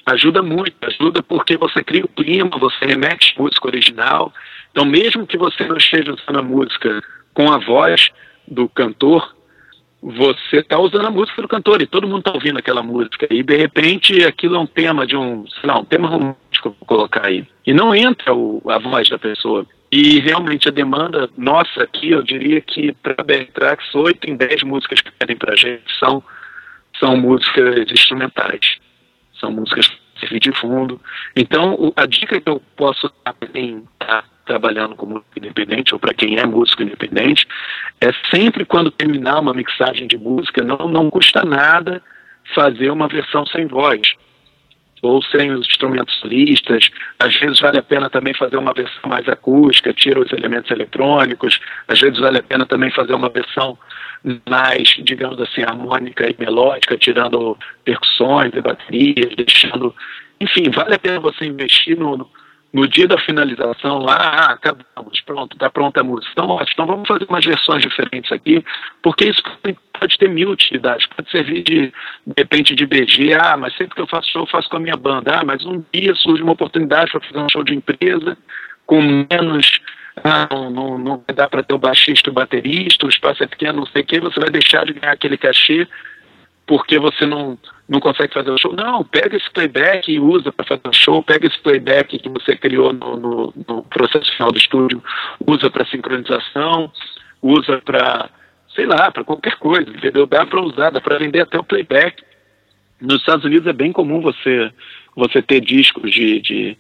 ajuda 0.05 0.43
muito, 0.43 0.75
ajuda 0.81 1.23
porque 1.23 1.57
você 1.57 1.83
cria 1.83 2.05
o 2.05 2.09
clima, 2.09 2.49
você 2.59 2.85
remete 2.85 3.33
a 3.35 3.41
música 3.41 3.67
original, 3.67 4.31
então 4.71 4.85
mesmo 4.85 5.25
que 5.25 5.37
você 5.37 5.65
não 5.65 5.77
esteja 5.77 6.13
usando 6.13 6.39
a 6.39 6.43
música 6.43 7.01
com 7.33 7.51
a 7.51 7.57
voz 7.57 8.09
do 8.47 8.69
cantor, 8.69 9.35
você 10.01 10.57
está 10.57 10.79
usando 10.79 11.05
a 11.05 11.11
música 11.11 11.41
do 11.41 11.47
cantor 11.47 11.81
e 11.81 11.85
todo 11.85 12.07
mundo 12.07 12.19
está 12.19 12.33
ouvindo 12.33 12.57
aquela 12.57 12.81
música. 12.81 13.27
E 13.29 13.43
de 13.43 13.55
repente 13.55 14.23
aquilo 14.23 14.55
é 14.55 14.59
um 14.59 14.65
tema 14.65 15.05
de 15.05 15.15
um, 15.15 15.45
sei 15.47 15.69
lá, 15.69 15.79
um 15.79 15.85
tema 15.85 16.07
romântico 16.07 16.75
vou 16.79 16.87
colocar 16.87 17.27
aí. 17.27 17.45
E 17.65 17.73
não 17.73 17.93
entra 17.93 18.33
o, 18.33 18.61
a 18.67 18.79
voz 18.79 19.07
da 19.09 19.19
pessoa. 19.19 19.65
E 19.91 20.19
realmente 20.19 20.67
a 20.67 20.71
demanda 20.71 21.29
nossa 21.37 21.83
aqui 21.83 22.11
eu 22.11 22.23
diria 22.23 22.59
que 22.61 22.93
para 22.93 23.23
Bertrax 23.23 23.93
8 23.93 24.29
em 24.29 24.35
10 24.35 24.63
músicas 24.63 25.01
que 25.01 25.11
pedem 25.11 25.35
para 25.35 25.53
a 25.53 25.57
gente 25.57 25.83
são 25.99 26.23
são 26.99 27.15
músicas 27.15 27.91
instrumentais. 27.91 28.77
São 29.39 29.51
músicas 29.51 29.91
servir 30.19 30.39
de 30.39 30.51
fundo. 30.51 30.99
Então 31.35 31.93
a 31.95 32.05
dica 32.07 32.41
que 32.41 32.49
eu 32.49 32.61
posso 32.75 33.11
dar 33.23 33.33
para 33.33 33.49
quem 33.49 33.83
está 33.99 34.23
trabalhando 34.51 34.95
como 34.97 35.23
independente 35.37 35.93
ou 35.93 35.99
para 35.99 36.13
quem 36.13 36.37
é 36.37 36.45
músico 36.45 36.83
independente, 36.83 37.47
é 38.01 38.11
sempre 38.29 38.65
quando 38.65 38.91
terminar 38.91 39.39
uma 39.39 39.53
mixagem 39.53 40.07
de 40.07 40.17
música, 40.17 40.61
não, 40.61 40.89
não 40.89 41.09
custa 41.09 41.45
nada 41.45 42.03
fazer 42.53 42.91
uma 42.91 43.07
versão 43.07 43.45
sem 43.45 43.65
voz 43.65 44.01
ou 45.01 45.23
sem 45.23 45.51
os 45.51 45.65
instrumentos 45.67 46.13
solistas. 46.19 46.89
Às 47.17 47.33
vezes 47.39 47.61
vale 47.61 47.79
a 47.79 47.83
pena 47.83 48.09
também 48.09 48.33
fazer 48.33 48.57
uma 48.57 48.73
versão 48.73 49.09
mais 49.09 49.27
acústica, 49.29 49.93
tira 49.93 50.19
os 50.19 50.31
elementos 50.33 50.69
eletrônicos. 50.69 51.57
Às 51.87 52.01
vezes 52.01 52.19
vale 52.19 52.39
a 52.39 52.43
pena 52.43 52.65
também 52.65 52.91
fazer 52.91 53.13
uma 53.13 53.29
versão 53.29 53.77
mais, 54.47 54.89
digamos 55.01 55.39
assim, 55.39 55.63
harmônica 55.63 56.29
e 56.29 56.35
melódica, 56.37 56.97
tirando 56.97 57.57
percussões 57.85 58.51
e 58.53 58.61
baterias, 58.61 59.33
deixando. 59.35 59.95
Enfim, 60.41 60.69
vale 60.69 60.95
a 60.95 60.99
pena 60.99 61.19
você 61.21 61.45
investir 61.45 61.97
no, 61.97 62.29
no 62.73 62.87
dia 62.87 63.07
da 63.07 63.17
finalização, 63.17 63.99
lá, 63.99 64.15
ah, 64.15 64.51
acabamos, 64.53 65.19
pronto, 65.25 65.53
está 65.53 65.69
pronta 65.69 65.99
a 65.99 66.03
música. 66.03 66.31
Então, 66.31 66.47
ótimo, 66.47 66.71
então 66.73 66.85
vamos 66.85 67.07
fazer 67.07 67.25
umas 67.27 67.43
versões 67.43 67.81
diferentes 67.81 68.31
aqui, 68.31 68.63
porque 69.01 69.25
isso 69.25 69.43
pode 69.99 70.17
ter 70.17 70.29
mil 70.29 70.49
utilidades, 70.49 71.05
pode 71.07 71.29
servir 71.29 71.63
de, 71.63 71.87
de 72.25 72.33
repente, 72.37 72.73
de 72.73 72.85
BG, 72.85 73.33
ah, 73.33 73.57
mas 73.57 73.75
sempre 73.75 73.95
que 73.95 74.01
eu 74.01 74.07
faço 74.07 74.31
show, 74.31 74.43
eu 74.43 74.47
faço 74.47 74.69
com 74.69 74.77
a 74.77 74.79
minha 74.79 74.95
banda, 74.95 75.39
ah, 75.39 75.43
mas 75.43 75.65
um 75.65 75.83
dia 75.93 76.15
surge 76.15 76.41
uma 76.41 76.53
oportunidade 76.53 77.11
para 77.11 77.21
fazer 77.21 77.39
um 77.39 77.49
show 77.49 77.63
de 77.63 77.75
empresa, 77.75 78.37
com 78.85 79.01
menos, 79.01 79.79
ah, 80.23 80.47
não, 80.49 80.69
não, 80.69 80.97
não 80.97 81.23
dá 81.35 81.49
para 81.49 81.63
ter 81.63 81.73
o 81.73 81.77
baixista 81.77 82.29
e 82.29 82.31
o 82.31 82.33
baterista, 82.33 83.05
o 83.05 83.09
espaço 83.09 83.43
é 83.43 83.47
pequeno, 83.47 83.79
não 83.79 83.85
sei 83.87 84.01
o 84.01 84.05
quê, 84.05 84.19
você 84.21 84.39
vai 84.39 84.49
deixar 84.49 84.85
de 84.85 84.93
ganhar 84.93 85.11
aquele 85.11 85.37
cachê 85.37 85.87
porque 86.65 86.99
você 86.99 87.25
não, 87.25 87.57
não 87.87 87.99
consegue 87.99 88.33
fazer 88.33 88.51
o 88.51 88.57
show. 88.57 88.73
Não, 88.73 89.03
pega 89.03 89.35
esse 89.35 89.49
playback 89.51 90.11
e 90.11 90.19
usa 90.19 90.51
para 90.51 90.65
fazer 90.65 90.87
o 90.87 90.93
show, 90.93 91.21
pega 91.21 91.47
esse 91.47 91.59
playback 91.59 92.17
que 92.17 92.29
você 92.29 92.55
criou 92.55 92.93
no, 92.93 93.17
no, 93.17 93.53
no 93.67 93.83
processo 93.83 94.31
final 94.33 94.51
do 94.51 94.57
estúdio, 94.57 95.03
usa 95.45 95.69
para 95.69 95.85
sincronização, 95.85 96.91
usa 97.41 97.81
para, 97.83 98.29
sei 98.75 98.85
lá, 98.85 99.11
para 99.11 99.23
qualquer 99.23 99.57
coisa, 99.57 99.89
entendeu? 99.89 100.25
Dá 100.25 100.45
para 100.45 100.61
usar, 100.61 100.89
dá 100.91 101.01
para 101.01 101.17
vender 101.17 101.41
até 101.41 101.59
o 101.59 101.63
playback. 101.63 102.23
Nos 103.01 103.19
Estados 103.19 103.43
Unidos 103.43 103.67
é 103.67 103.73
bem 103.73 103.91
comum 103.91 104.21
você, 104.21 104.71
você 105.15 105.41
ter 105.41 105.59
discos 105.59 106.11
de, 106.11 106.39
de, 106.39 106.77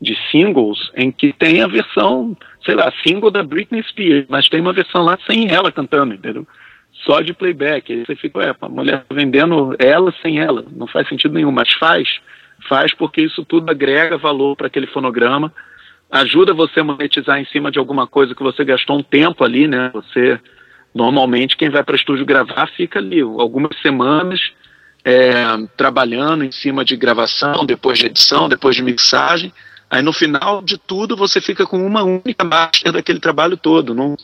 de 0.00 0.16
singles 0.30 0.92
em 0.94 1.10
que 1.10 1.32
tem 1.32 1.62
a 1.62 1.66
versão, 1.66 2.36
sei 2.64 2.74
lá, 2.74 2.92
single 3.02 3.30
da 3.30 3.42
Britney 3.42 3.82
Spears, 3.84 4.26
mas 4.28 4.48
tem 4.48 4.60
uma 4.60 4.72
versão 4.72 5.02
lá 5.02 5.18
sem 5.26 5.50
ela 5.50 5.72
cantando, 5.72 6.14
entendeu? 6.14 6.46
Só 7.04 7.20
de 7.20 7.32
playback. 7.32 7.92
Aí 7.92 8.04
você 8.04 8.16
fica, 8.16 8.38
ué, 8.38 8.54
a 8.60 8.68
mulher 8.68 9.04
tá 9.08 9.14
vendendo 9.14 9.74
ela 9.78 10.12
sem 10.22 10.38
ela, 10.38 10.64
não 10.74 10.86
faz 10.86 11.08
sentido 11.08 11.34
nenhum, 11.34 11.52
mas 11.52 11.72
faz, 11.74 12.08
faz 12.68 12.94
porque 12.94 13.22
isso 13.22 13.44
tudo 13.44 13.70
agrega 13.70 14.16
valor 14.18 14.56
para 14.56 14.66
aquele 14.66 14.86
fonograma, 14.86 15.52
ajuda 16.10 16.54
você 16.54 16.80
a 16.80 16.84
monetizar 16.84 17.40
em 17.40 17.46
cima 17.46 17.70
de 17.70 17.78
alguma 17.78 18.06
coisa 18.06 18.34
que 18.34 18.42
você 18.42 18.64
gastou 18.64 18.98
um 18.98 19.02
tempo 19.02 19.44
ali, 19.44 19.66
né? 19.66 19.90
Você, 19.94 20.38
normalmente, 20.94 21.56
quem 21.56 21.70
vai 21.70 21.82
para 21.82 21.96
estúdio 21.96 22.26
gravar 22.26 22.66
fica 22.76 22.98
ali 22.98 23.20
algumas 23.20 23.78
semanas 23.80 24.40
é, 25.04 25.32
trabalhando 25.76 26.44
em 26.44 26.52
cima 26.52 26.84
de 26.84 26.96
gravação, 26.96 27.64
depois 27.64 27.98
de 27.98 28.06
edição, 28.06 28.48
depois 28.48 28.76
de 28.76 28.82
mixagem, 28.82 29.52
Aí 29.92 30.00
no 30.00 30.14
final 30.14 30.62
de 30.62 30.78
tudo 30.78 31.14
você 31.14 31.38
fica 31.38 31.66
com 31.66 31.86
uma 31.86 32.02
única 32.02 32.42
master 32.42 32.92
daquele 32.92 33.20
trabalho 33.20 33.58
todo. 33.58 33.94
Não, 33.94 34.16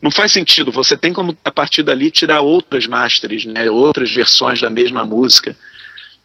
não 0.00 0.10
faz 0.10 0.32
sentido. 0.32 0.72
Você 0.72 0.96
tem 0.96 1.12
como 1.12 1.36
a 1.44 1.50
partir 1.50 1.82
dali 1.82 2.10
tirar 2.10 2.40
outras 2.40 2.86
masters, 2.86 3.44
né, 3.44 3.70
outras 3.70 4.10
versões 4.10 4.60
da 4.60 4.70
mesma 4.70 5.04
música. 5.04 5.56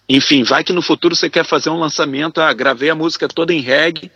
Enfim, 0.07 0.43
vai 0.43 0.63
que 0.63 0.71
no 0.71 0.81
futuro 0.81 1.15
você 1.15 1.29
quer 1.29 1.45
fazer 1.45 1.69
um 1.69 1.79
lançamento, 1.79 2.39
ah, 2.39 2.53
gravei 2.53 2.89
a 2.89 2.95
música 2.95 3.27
toda 3.27 3.53
em 3.53 3.59
reggae 3.59 4.11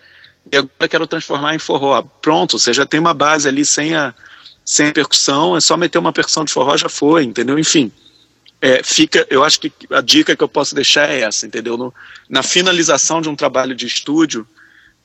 e 0.51 0.57
agora 0.57 0.87
quero 0.87 1.07
transformar 1.07 1.55
em 1.55 1.59
forró. 1.59 2.01
Pronto, 2.21 2.57
você 2.57 2.71
já 2.71 2.85
tem 2.85 2.99
uma 2.99 3.13
base 3.13 3.47
ali 3.47 3.65
sem 3.65 3.95
a, 3.95 4.13
sem 4.63 4.87
a 4.87 4.93
percussão, 4.93 5.57
é 5.57 5.59
só 5.59 5.75
meter 5.75 5.97
uma 5.97 6.13
percussão 6.13 6.45
de 6.45 6.53
forró 6.53 6.77
já 6.77 6.89
foi, 6.89 7.23
entendeu? 7.23 7.57
Enfim, 7.57 7.91
é, 8.61 8.83
fica, 8.83 9.25
eu 9.29 9.43
acho 9.43 9.59
que 9.59 9.71
a 9.89 10.01
dica 10.01 10.35
que 10.35 10.43
eu 10.43 10.47
posso 10.47 10.75
deixar 10.75 11.09
é 11.09 11.21
essa, 11.21 11.47
entendeu? 11.47 11.75
No, 11.75 11.93
na 12.29 12.43
finalização 12.43 13.19
de 13.19 13.29
um 13.29 13.35
trabalho 13.35 13.73
de 13.73 13.87
estúdio, 13.87 14.47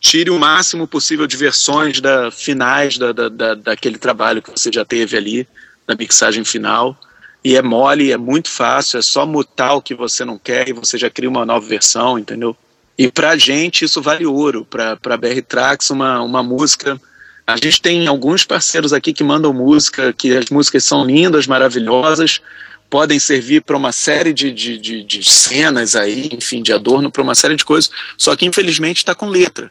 tire 0.04 0.30
o 0.30 0.38
máximo 0.38 0.86
possível 0.86 1.26
de 1.26 1.34
versões 1.34 1.98
da, 1.98 2.30
finais 2.30 2.98
da, 2.98 3.10
da, 3.10 3.30
da, 3.30 3.54
daquele 3.54 3.96
trabalho 3.96 4.42
que 4.42 4.50
você 4.50 4.70
já 4.70 4.84
teve 4.84 5.16
ali, 5.16 5.48
da 5.86 5.96
mixagem 5.96 6.44
final. 6.44 6.94
E 7.42 7.56
é 7.56 7.62
mole, 7.62 8.12
é 8.12 8.16
muito 8.18 8.50
fácil, 8.50 8.98
é 8.98 9.02
só 9.02 9.24
mutar 9.24 9.74
o 9.74 9.80
que 9.80 9.94
você 9.94 10.22
não 10.22 10.38
quer 10.38 10.68
e 10.68 10.74
você 10.74 10.98
já 10.98 11.08
cria 11.08 11.28
uma 11.28 11.46
nova 11.46 11.66
versão, 11.66 12.18
entendeu? 12.18 12.54
E 12.98 13.10
pra 13.10 13.38
gente 13.38 13.86
isso 13.86 14.02
vale 14.02 14.26
ouro, 14.26 14.66
pra, 14.66 14.94
pra 14.94 15.16
BR 15.16 15.40
Trax 15.48 15.88
uma, 15.88 16.20
uma 16.20 16.42
música. 16.42 17.00
A 17.46 17.56
gente 17.56 17.80
tem 17.80 18.06
alguns 18.06 18.44
parceiros 18.44 18.92
aqui 18.92 19.10
que 19.10 19.24
mandam 19.24 19.54
música, 19.54 20.12
que 20.12 20.36
as 20.36 20.50
músicas 20.50 20.84
são 20.84 21.02
lindas, 21.04 21.46
maravilhosas, 21.46 22.42
podem 22.90 23.18
servir 23.18 23.62
para 23.62 23.76
uma 23.76 23.90
série 23.90 24.34
de, 24.34 24.52
de, 24.52 24.78
de, 24.78 25.02
de 25.02 25.24
cenas 25.24 25.96
aí, 25.96 26.28
enfim, 26.30 26.62
de 26.62 26.74
adorno, 26.74 27.10
para 27.10 27.22
uma 27.22 27.34
série 27.34 27.56
de 27.56 27.64
coisas, 27.64 27.90
só 28.18 28.36
que 28.36 28.44
infelizmente 28.44 28.98
está 28.98 29.14
com 29.14 29.28
letra 29.28 29.70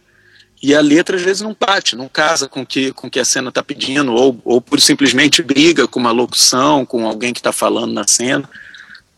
e 0.63 0.73
a 0.73 0.79
letra 0.79 1.17
às 1.17 1.21
vezes 1.21 1.41
não 1.41 1.53
bate, 1.59 1.93
não 1.93 2.07
casa 2.07 2.47
com 2.47 2.65
que, 2.65 2.93
com 2.93 3.09
que 3.09 3.19
a 3.19 3.25
cena 3.25 3.49
está 3.49 3.61
pedindo, 3.61 4.13
ou, 4.13 4.39
ou 4.45 4.61
por 4.61 4.79
simplesmente 4.79 5.43
briga 5.43 5.89
com 5.89 5.99
uma 5.99 6.11
locução, 6.11 6.85
com 6.85 7.05
alguém 7.05 7.33
que 7.33 7.41
está 7.41 7.51
falando 7.51 7.91
na 7.91 8.07
cena. 8.07 8.49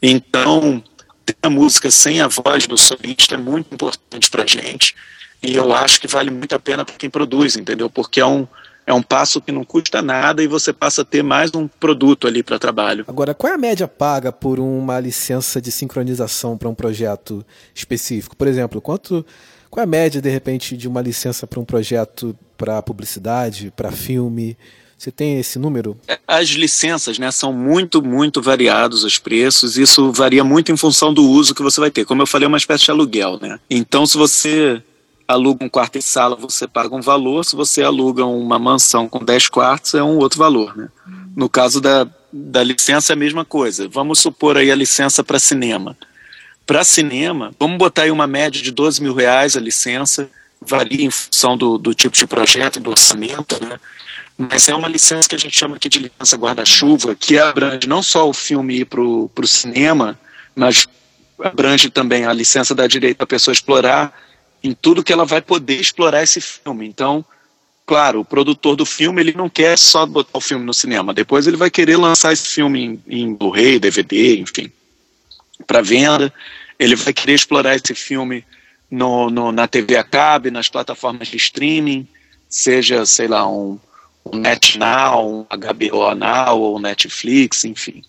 Então, 0.01 0.83
ter 1.23 1.37
a 1.43 1.49
música 1.49 1.91
sem 1.91 2.19
a 2.19 2.27
voz 2.27 2.65
do 2.65 2.75
solista 2.75 3.35
é 3.35 3.37
muito 3.37 3.71
importante 3.71 4.31
para 4.31 4.41
a 4.41 4.47
gente, 4.47 4.95
e 5.43 5.53
eu 5.53 5.71
acho 5.71 6.01
que 6.01 6.07
vale 6.07 6.31
muito 6.31 6.55
a 6.55 6.59
pena 6.59 6.83
para 6.83 6.95
quem 6.95 7.11
produz, 7.11 7.55
entendeu? 7.55 7.91
Porque 7.91 8.19
é 8.19 8.25
um, 8.25 8.47
é 8.87 8.93
um 8.93 9.03
passo 9.03 9.39
que 9.39 9.51
não 9.51 9.63
custa 9.63 10.01
nada 10.01 10.41
e 10.41 10.47
você 10.47 10.73
passa 10.73 11.03
a 11.03 11.05
ter 11.05 11.21
mais 11.21 11.53
um 11.53 11.67
produto 11.67 12.25
ali 12.25 12.41
para 12.41 12.57
trabalho. 12.57 13.05
Agora, 13.07 13.35
qual 13.35 13.51
é 13.51 13.55
a 13.55 13.59
média 13.59 13.87
paga 13.87 14.31
por 14.31 14.59
uma 14.59 14.99
licença 14.99 15.61
de 15.61 15.71
sincronização 15.71 16.57
para 16.57 16.67
um 16.67 16.73
projeto 16.73 17.45
específico? 17.75 18.35
Por 18.35 18.47
exemplo, 18.47 18.81
quanto 18.81 19.23
qual 19.75 19.81
é 19.81 19.83
a 19.83 19.85
média, 19.85 20.21
de 20.21 20.29
repente, 20.29 20.77
de 20.77 20.87
uma 20.87 21.01
licença 21.01 21.45
para 21.45 21.59
um 21.59 21.65
projeto 21.65 22.33
para 22.57 22.81
publicidade, 22.81 23.73
para 23.75 23.91
filme? 23.91 24.57
Você 24.97 25.11
tem 25.11 25.37
esse 25.37 25.59
número? 25.59 25.97
As 26.25 26.47
licenças 26.47 27.19
né, 27.19 27.29
são 27.29 27.51
muito, 27.51 28.01
muito 28.01 28.41
variados 28.41 29.03
os 29.03 29.17
preços. 29.17 29.77
Isso 29.77 30.13
varia 30.13 30.45
muito 30.45 30.71
em 30.71 30.77
função 30.77 31.13
do 31.13 31.29
uso 31.29 31.53
que 31.53 31.61
você 31.61 31.81
vai 31.81 31.91
ter. 31.91 32.05
Como 32.05 32.21
eu 32.21 32.25
falei, 32.25 32.45
é 32.45 32.47
uma 32.47 32.57
espécie 32.57 32.85
de 32.85 32.91
aluguel. 32.91 33.37
Né? 33.41 33.59
Então, 33.69 34.05
se 34.05 34.15
você 34.15 34.81
aluga 35.27 35.65
um 35.65 35.67
quarto 35.67 35.97
e 35.97 36.01
sala, 36.01 36.37
você 36.37 36.65
paga 36.69 36.95
um 36.95 37.01
valor. 37.01 37.43
Se 37.43 37.57
você 37.57 37.83
aluga 37.83 38.25
uma 38.25 38.57
mansão 38.57 39.09
com 39.09 39.25
10 39.25 39.49
quartos, 39.49 39.93
é 39.93 40.01
um 40.01 40.19
outro 40.19 40.39
valor. 40.39 40.77
Né? 40.77 40.87
No 41.35 41.49
caso 41.49 41.81
da, 41.81 42.07
da 42.31 42.63
licença, 42.63 43.11
é 43.11 43.13
a 43.13 43.19
mesma 43.19 43.43
coisa. 43.43 43.89
Vamos 43.89 44.19
supor 44.19 44.55
aí 44.55 44.71
a 44.71 44.75
licença 44.75 45.21
para 45.21 45.37
cinema. 45.37 45.97
Para 46.65 46.83
cinema, 46.83 47.53
vamos 47.59 47.77
botar 47.77 48.03
aí 48.03 48.11
uma 48.11 48.25
média 48.25 48.61
de 48.61 48.71
12 48.71 49.01
mil 49.01 49.13
reais 49.13 49.55
a 49.55 49.59
licença, 49.59 50.27
varia 50.59 51.05
em 51.05 51.11
função 51.11 51.55
do, 51.55 51.77
do 51.77 51.93
tipo 51.93 52.15
de 52.15 52.25
projeto, 52.25 52.79
do 52.79 52.89
orçamento, 52.89 53.63
né? 53.63 53.79
mas 54.35 54.67
é 54.67 54.73
uma 54.73 54.87
licença 54.87 55.29
que 55.29 55.35
a 55.35 55.37
gente 55.37 55.55
chama 55.55 55.75
aqui 55.75 55.87
de 55.87 55.99
licença 55.99 56.35
guarda-chuva, 56.35 57.13
que 57.13 57.37
abrange 57.37 57.87
não 57.87 58.01
só 58.01 58.27
o 58.27 58.33
filme 58.33 58.79
ir 58.79 58.85
para 58.85 58.99
o 58.99 59.29
cinema, 59.45 60.19
mas 60.55 60.87
abrange 61.39 61.91
também 61.91 62.25
a 62.25 62.33
licença 62.33 62.73
da 62.73 62.87
direito 62.87 63.21
a 63.21 63.27
pessoa 63.27 63.53
explorar 63.53 64.11
em 64.63 64.73
tudo 64.73 65.03
que 65.03 65.13
ela 65.13 65.25
vai 65.25 65.41
poder 65.41 65.79
explorar 65.79 66.23
esse 66.23 66.41
filme. 66.41 66.87
Então, 66.87 67.23
claro, 67.85 68.21
o 68.21 68.25
produtor 68.25 68.75
do 68.75 68.87
filme 68.87 69.21
ele 69.21 69.33
não 69.33 69.47
quer 69.47 69.77
só 69.77 70.03
botar 70.03 70.39
o 70.39 70.41
filme 70.41 70.65
no 70.65 70.73
cinema, 70.73 71.13
depois 71.13 71.45
ele 71.45 71.57
vai 71.57 71.69
querer 71.69 71.97
lançar 71.97 72.33
esse 72.33 72.47
filme 72.47 73.01
em, 73.07 73.21
em 73.21 73.33
Blu-ray, 73.35 73.77
DVD, 73.77 74.39
enfim 74.39 74.71
para 75.65 75.81
venda. 75.81 76.33
Ele 76.77 76.95
vai 76.95 77.13
querer 77.13 77.33
explorar 77.33 77.75
esse 77.75 77.93
filme 77.95 78.43
no, 78.89 79.29
no, 79.29 79.51
na 79.51 79.67
TV 79.67 79.97
a 79.97 80.03
cabo, 80.03 80.51
nas 80.51 80.69
plataformas 80.69 81.27
de 81.27 81.37
streaming, 81.37 82.07
seja, 82.49 83.05
sei 83.05 83.27
lá, 83.27 83.47
um, 83.47 83.79
um 84.25 84.37
NetNow, 84.37 85.29
um 85.29 85.43
HBO 85.43 86.15
Now 86.15 86.59
ou 86.59 86.79
Netflix, 86.79 87.65
enfim. 87.65 88.03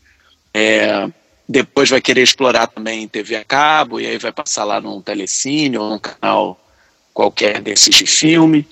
É, 0.53 1.09
depois 1.49 1.91
vai 1.91 2.01
querer 2.01 2.23
explorar 2.23 2.67
também 2.67 3.07
TV 3.07 3.37
a 3.37 3.45
cabo, 3.45 4.01
e 4.01 4.07
aí 4.07 4.19
vai 4.19 4.33
passar 4.33 4.65
lá 4.65 4.81
num 4.81 5.01
telecine 5.01 5.79
ou 5.79 5.91
num 5.91 5.99
canal 5.99 6.61
qualquer 7.15 7.61
desses 7.61 7.95
de 7.95 8.07
filme. 8.07 8.67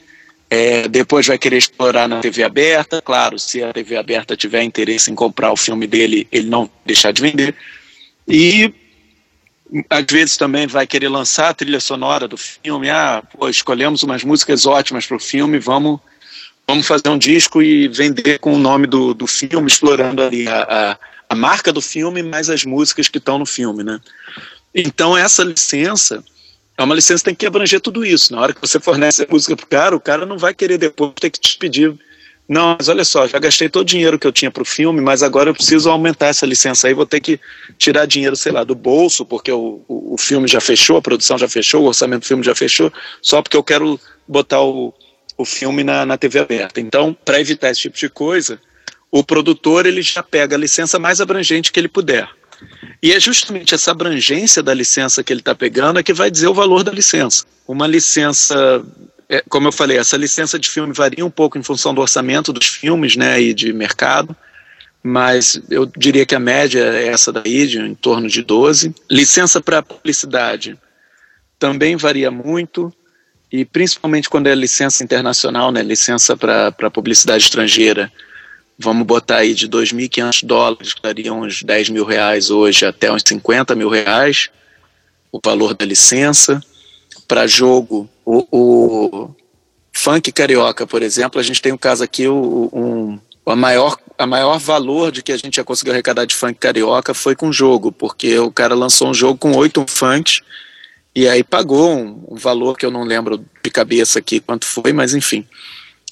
É, 0.51 0.87
depois 0.89 1.27
vai 1.27 1.39
querer 1.39 1.57
explorar 1.57 2.07
na 2.09 2.21
TV 2.21 2.43
aberta, 2.43 3.01
claro, 3.01 3.39
se 3.39 3.63
a 3.63 3.73
TV 3.73 3.97
aberta 3.97 4.37
tiver 4.37 4.63
interesse 4.63 5.11
em 5.11 5.15
comprar 5.15 5.51
o 5.51 5.57
filme 5.57 5.87
dele, 5.87 6.29
ele 6.31 6.49
não 6.49 6.71
deixar 6.85 7.13
de 7.13 7.23
vender. 7.23 7.55
E 8.27 8.73
às 9.91 10.05
vezes 10.09 10.37
também 10.37 10.67
vai 10.67 10.87
querer 10.87 11.09
lançar 11.09 11.51
a 11.51 11.55
trilha 11.55 11.81
sonora 11.81 12.29
do 12.29 12.37
filme. 12.37 12.91
Ah, 12.91 13.23
pô, 13.23 13.49
escolhemos 13.49 14.03
umas 14.03 14.23
músicas 14.23 14.67
ótimas 14.67 15.07
para 15.07 15.17
o 15.17 15.21
filme, 15.21 15.59
vamos, 15.59 16.01
vamos 16.67 16.87
fazer 16.87 17.09
um 17.09 17.19
disco 17.19 17.63
e 17.63 17.89
vender 17.89 18.39
com 18.39 18.55
o 18.55 18.59
nome 18.59 18.87
do, 18.87 19.15
do 19.15 19.27
filme, 19.27 19.67
explorando 19.67 20.23
ali 20.23 20.47
a, 20.49 20.63
a, 20.63 20.99
a 21.31 21.35
marca 21.35 21.73
do 21.73 21.81
filme, 21.81 22.23
mais 22.23 22.49
as 22.49 22.65
músicas 22.65 23.09
que 23.09 23.19
estão 23.19 23.39
no 23.39 23.47
filme, 23.47 23.83
né? 23.83 24.01
Então 24.75 25.17
essa 25.17 25.43
licença 25.43 26.23
é 26.77 26.83
uma 26.83 26.95
licença 26.95 27.21
que 27.21 27.27
tem 27.27 27.35
que 27.35 27.47
abranger 27.47 27.81
tudo 27.81 28.05
isso. 28.05 28.33
Na 28.35 28.41
hora 28.41 28.53
que 28.53 28.61
você 28.61 28.81
fornece 28.81 29.23
a 29.23 29.27
música 29.31 29.57
pro 29.57 29.67
cara, 29.67 29.95
o 29.95 30.01
cara 30.01 30.27
não 30.27 30.37
vai 30.37 30.53
querer 30.53 30.79
depois 30.79 31.13
ter 31.21 31.31
que 31.31 31.39
te 31.39 31.57
pedir 31.57 31.95
não, 32.49 32.77
mas 32.79 32.89
olha 32.89 33.05
só, 33.05 33.27
já 33.27 33.39
gastei 33.39 33.69
todo 33.71 33.83
o 33.83 33.87
dinheiro 33.87 34.19
que 34.19 34.27
eu 34.27 34.33
tinha 34.33 34.51
para 34.51 34.63
o 34.63 34.67
filme, 34.67 35.01
mas 35.01 35.23
agora 35.23 35.49
eu 35.49 35.55
preciso 35.55 35.89
aumentar 35.89 36.27
essa 36.27 36.45
licença 36.45 36.87
aí, 36.87 36.95
vou 36.95 37.07
ter 37.07 37.21
que 37.21 37.41
tirar 37.79 38.07
dinheiro, 38.07 38.37
sei 38.37 38.53
lá, 38.53 38.63
do 38.65 38.75
bolso, 38.75 39.25
porque 39.25 39.51
o, 39.51 39.83
o, 39.89 40.15
o 40.15 40.19
filme 40.19 40.47
já 40.47 40.61
fechou, 40.61 40.99
a 40.99 41.03
produção 41.03 41.39
já 41.39 41.49
fechou, 41.49 41.83
o 41.83 41.87
orçamento 41.87 42.21
do 42.21 42.27
filme 42.27 42.43
já 42.43 42.55
fechou, 42.55 42.93
só 43.23 43.41
porque 43.41 43.57
eu 43.57 43.63
quero 43.63 43.99
botar 44.29 44.61
o, 44.61 44.93
o 45.39 45.45
filme 45.45 45.83
na, 45.83 46.05
na 46.05 46.19
TV 46.19 46.39
aberta. 46.39 46.81
Então, 46.81 47.17
para 47.25 47.41
evitar 47.41 47.71
esse 47.71 47.81
tipo 47.81 47.97
de 47.97 48.11
coisa, 48.11 48.61
o 49.11 49.25
produtor 49.25 49.87
ele 49.87 50.03
já 50.03 50.23
pega 50.23 50.55
a 50.55 50.59
licença 50.59 50.99
mais 50.99 51.21
abrangente 51.23 51.73
que 51.73 51.81
ele 51.81 51.89
puder. 51.89 52.29
E 53.03 53.13
é 53.13 53.21
justamente 53.21 53.75
essa 53.75 53.91
abrangência 53.91 54.63
da 54.63 54.75
licença 54.75 55.23
que 55.23 55.33
ele 55.33 55.41
está 55.41 55.55
pegando 55.55 55.99
é 55.99 56.03
que 56.03 56.13
vai 56.13 56.31
dizer 56.31 56.49
o 56.49 56.55
valor 56.55 56.83
da 56.83 56.93
licença. 56.93 57.45
Uma 57.67 57.87
licença 57.87 58.85
é, 59.35 59.43
como 59.49 59.67
eu 59.67 59.73
falei, 59.73 59.99
essa 59.99 60.17
licença 60.17 60.59
de 60.59 60.69
filme 60.69 60.93
varia 60.93 61.27
um 61.27 61.31
pouco 61.31 61.59
em 61.59 61.63
função 61.63 61.93
do 61.93 62.01
orçamento 62.01 62.53
dos 62.53 62.67
filmes, 62.67 63.17
né, 63.17 63.41
e 63.41 63.53
de 63.53 63.73
mercado, 63.73 64.37
mas 65.03 65.61
eu 65.69 65.85
diria 65.85 66.25
que 66.25 66.35
a 66.35 66.39
média 66.39 66.81
é 66.81 67.09
essa 67.09 67.33
daí, 67.33 67.67
de 67.67 67.79
em 67.79 67.95
torno 67.95 68.29
de 68.29 68.43
12. 68.43 68.95
Licença 69.11 69.61
para 69.61 69.83
publicidade 69.83 70.79
também 71.59 71.97
varia 71.97 72.31
muito, 72.31 72.93
e 73.51 73.65
principalmente 73.65 74.31
quando 74.31 74.47
é 74.47 74.55
licença 74.55 75.03
internacional, 75.03 75.73
né, 75.73 75.83
licença 75.83 76.37
para 76.37 76.91
publicidade 76.91 77.43
estrangeira, 77.43 78.13
vamos 78.79 79.07
botar 79.07 79.39
aí 79.39 79.53
de 79.53 79.69
2.500 79.69 80.45
dólares, 80.45 80.95
que 80.95 81.03
daria 81.03 81.33
uns 81.33 81.63
10 81.63 81.91
mil 81.91 82.05
reais 82.05 82.51
hoje, 82.51 82.87
até 82.87 83.13
uns 83.13 83.23
50 83.27 83.75
mil 83.75 83.89
reais, 83.89 84.49
o 85.33 85.41
valor 85.45 85.75
da 85.75 85.85
licença. 85.85 86.61
Para 87.27 87.47
jogo, 87.47 88.09
o, 88.25 88.47
o, 88.51 89.35
funk 89.93 90.33
carioca, 90.33 90.87
por 90.87 91.03
exemplo, 91.03 91.41
a 91.41 91.43
gente 91.43 91.63
tem 91.63 91.73
um 91.73 91.79
caso 91.79 92.03
aqui, 92.03 92.27
o, 92.27 92.71
um, 92.73 93.19
a 93.47 93.57
maior 93.57 93.97
a 94.17 94.27
maior 94.27 94.59
valor 94.59 95.11
de 95.11 95.23
que 95.23 95.33
a 95.33 95.37
gente 95.37 95.57
já 95.57 95.65
conseguiu 95.65 95.93
arrecadar 95.93 96.25
de 96.25 96.35
funk 96.35 96.55
carioca 96.55 97.13
foi 97.13 97.35
com 97.35 97.53
jogo, 97.53 97.91
porque 97.91 98.39
o 98.39 98.51
cara 98.51 98.75
lançou 98.75 99.09
um 99.09 99.15
jogo 99.15 99.39
com 99.39 99.57
oito 99.57 99.85
funks 99.89 100.41
e 101.15 101.29
aí 101.29 101.45
pagou 101.45 101.97
um, 101.97 102.25
um, 102.31 102.37
valor 102.37 102.77
que 102.77 102.85
eu 102.85 102.91
não 102.91 103.05
lembro 103.05 103.45
de 103.63 103.71
cabeça 103.71 104.19
aqui 104.19 104.41
quanto 104.41 104.67
foi, 104.67 104.93
mas 104.93 105.15
enfim. 105.15 105.47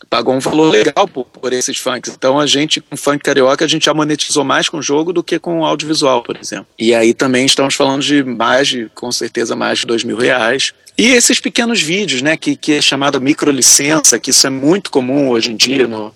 pagou 0.09 0.35
um 0.35 0.39
valor 0.39 0.71
legal 0.71 1.09
por, 1.09 1.25
por 1.25 1.53
esses 1.53 1.77
funks. 1.77 2.13
Então 2.15 2.39
a 2.39 2.47
gente, 2.47 2.81
com 2.81 2.97
funk 2.97 3.19
carioca, 3.19 3.65
a 3.65 3.69
gente 3.69 3.87
já 3.87 3.95
monetizou 3.95 4.45
mais 4.45 4.69
com 4.69 4.79
o 4.79 4.83
jogo 4.83 5.13
do 5.13 5.23
que 5.23 5.39
com 5.39 5.61
o 5.61 5.65
audiovisual, 5.65 6.23
por 6.23 6.37
exemplo. 6.37 6.67
E 6.79 6.95
aí 6.95 7.15
também 7.15 7.47
estamos 7.47 7.75
falando 7.75 8.03
de 8.03 8.23
mais 8.23 8.69
de, 8.69 8.89
com 8.95 9.11
certeza, 9.11 9.57
mais 9.57 9.81
de 9.81 9.87
dois 9.87 10.05
mil 10.05 10.17
reais. 10.17 10.73
E 10.97 11.11
esses 11.13 11.41
pequenos 11.41 11.81
vídeos, 11.81 12.23
né, 12.23 12.37
que, 12.37 12.55
que 12.55 12.73
é 12.73 12.83
chamado 12.83 13.21
microlicença, 13.21 14.19
que 14.19 14.31
isso 14.31 14.47
é 14.47 14.51
muito 14.51 14.91
comum 14.91 15.31
hoje 15.31 15.51
em 15.51 15.57
dia 15.57 15.87
no, 15.87 16.15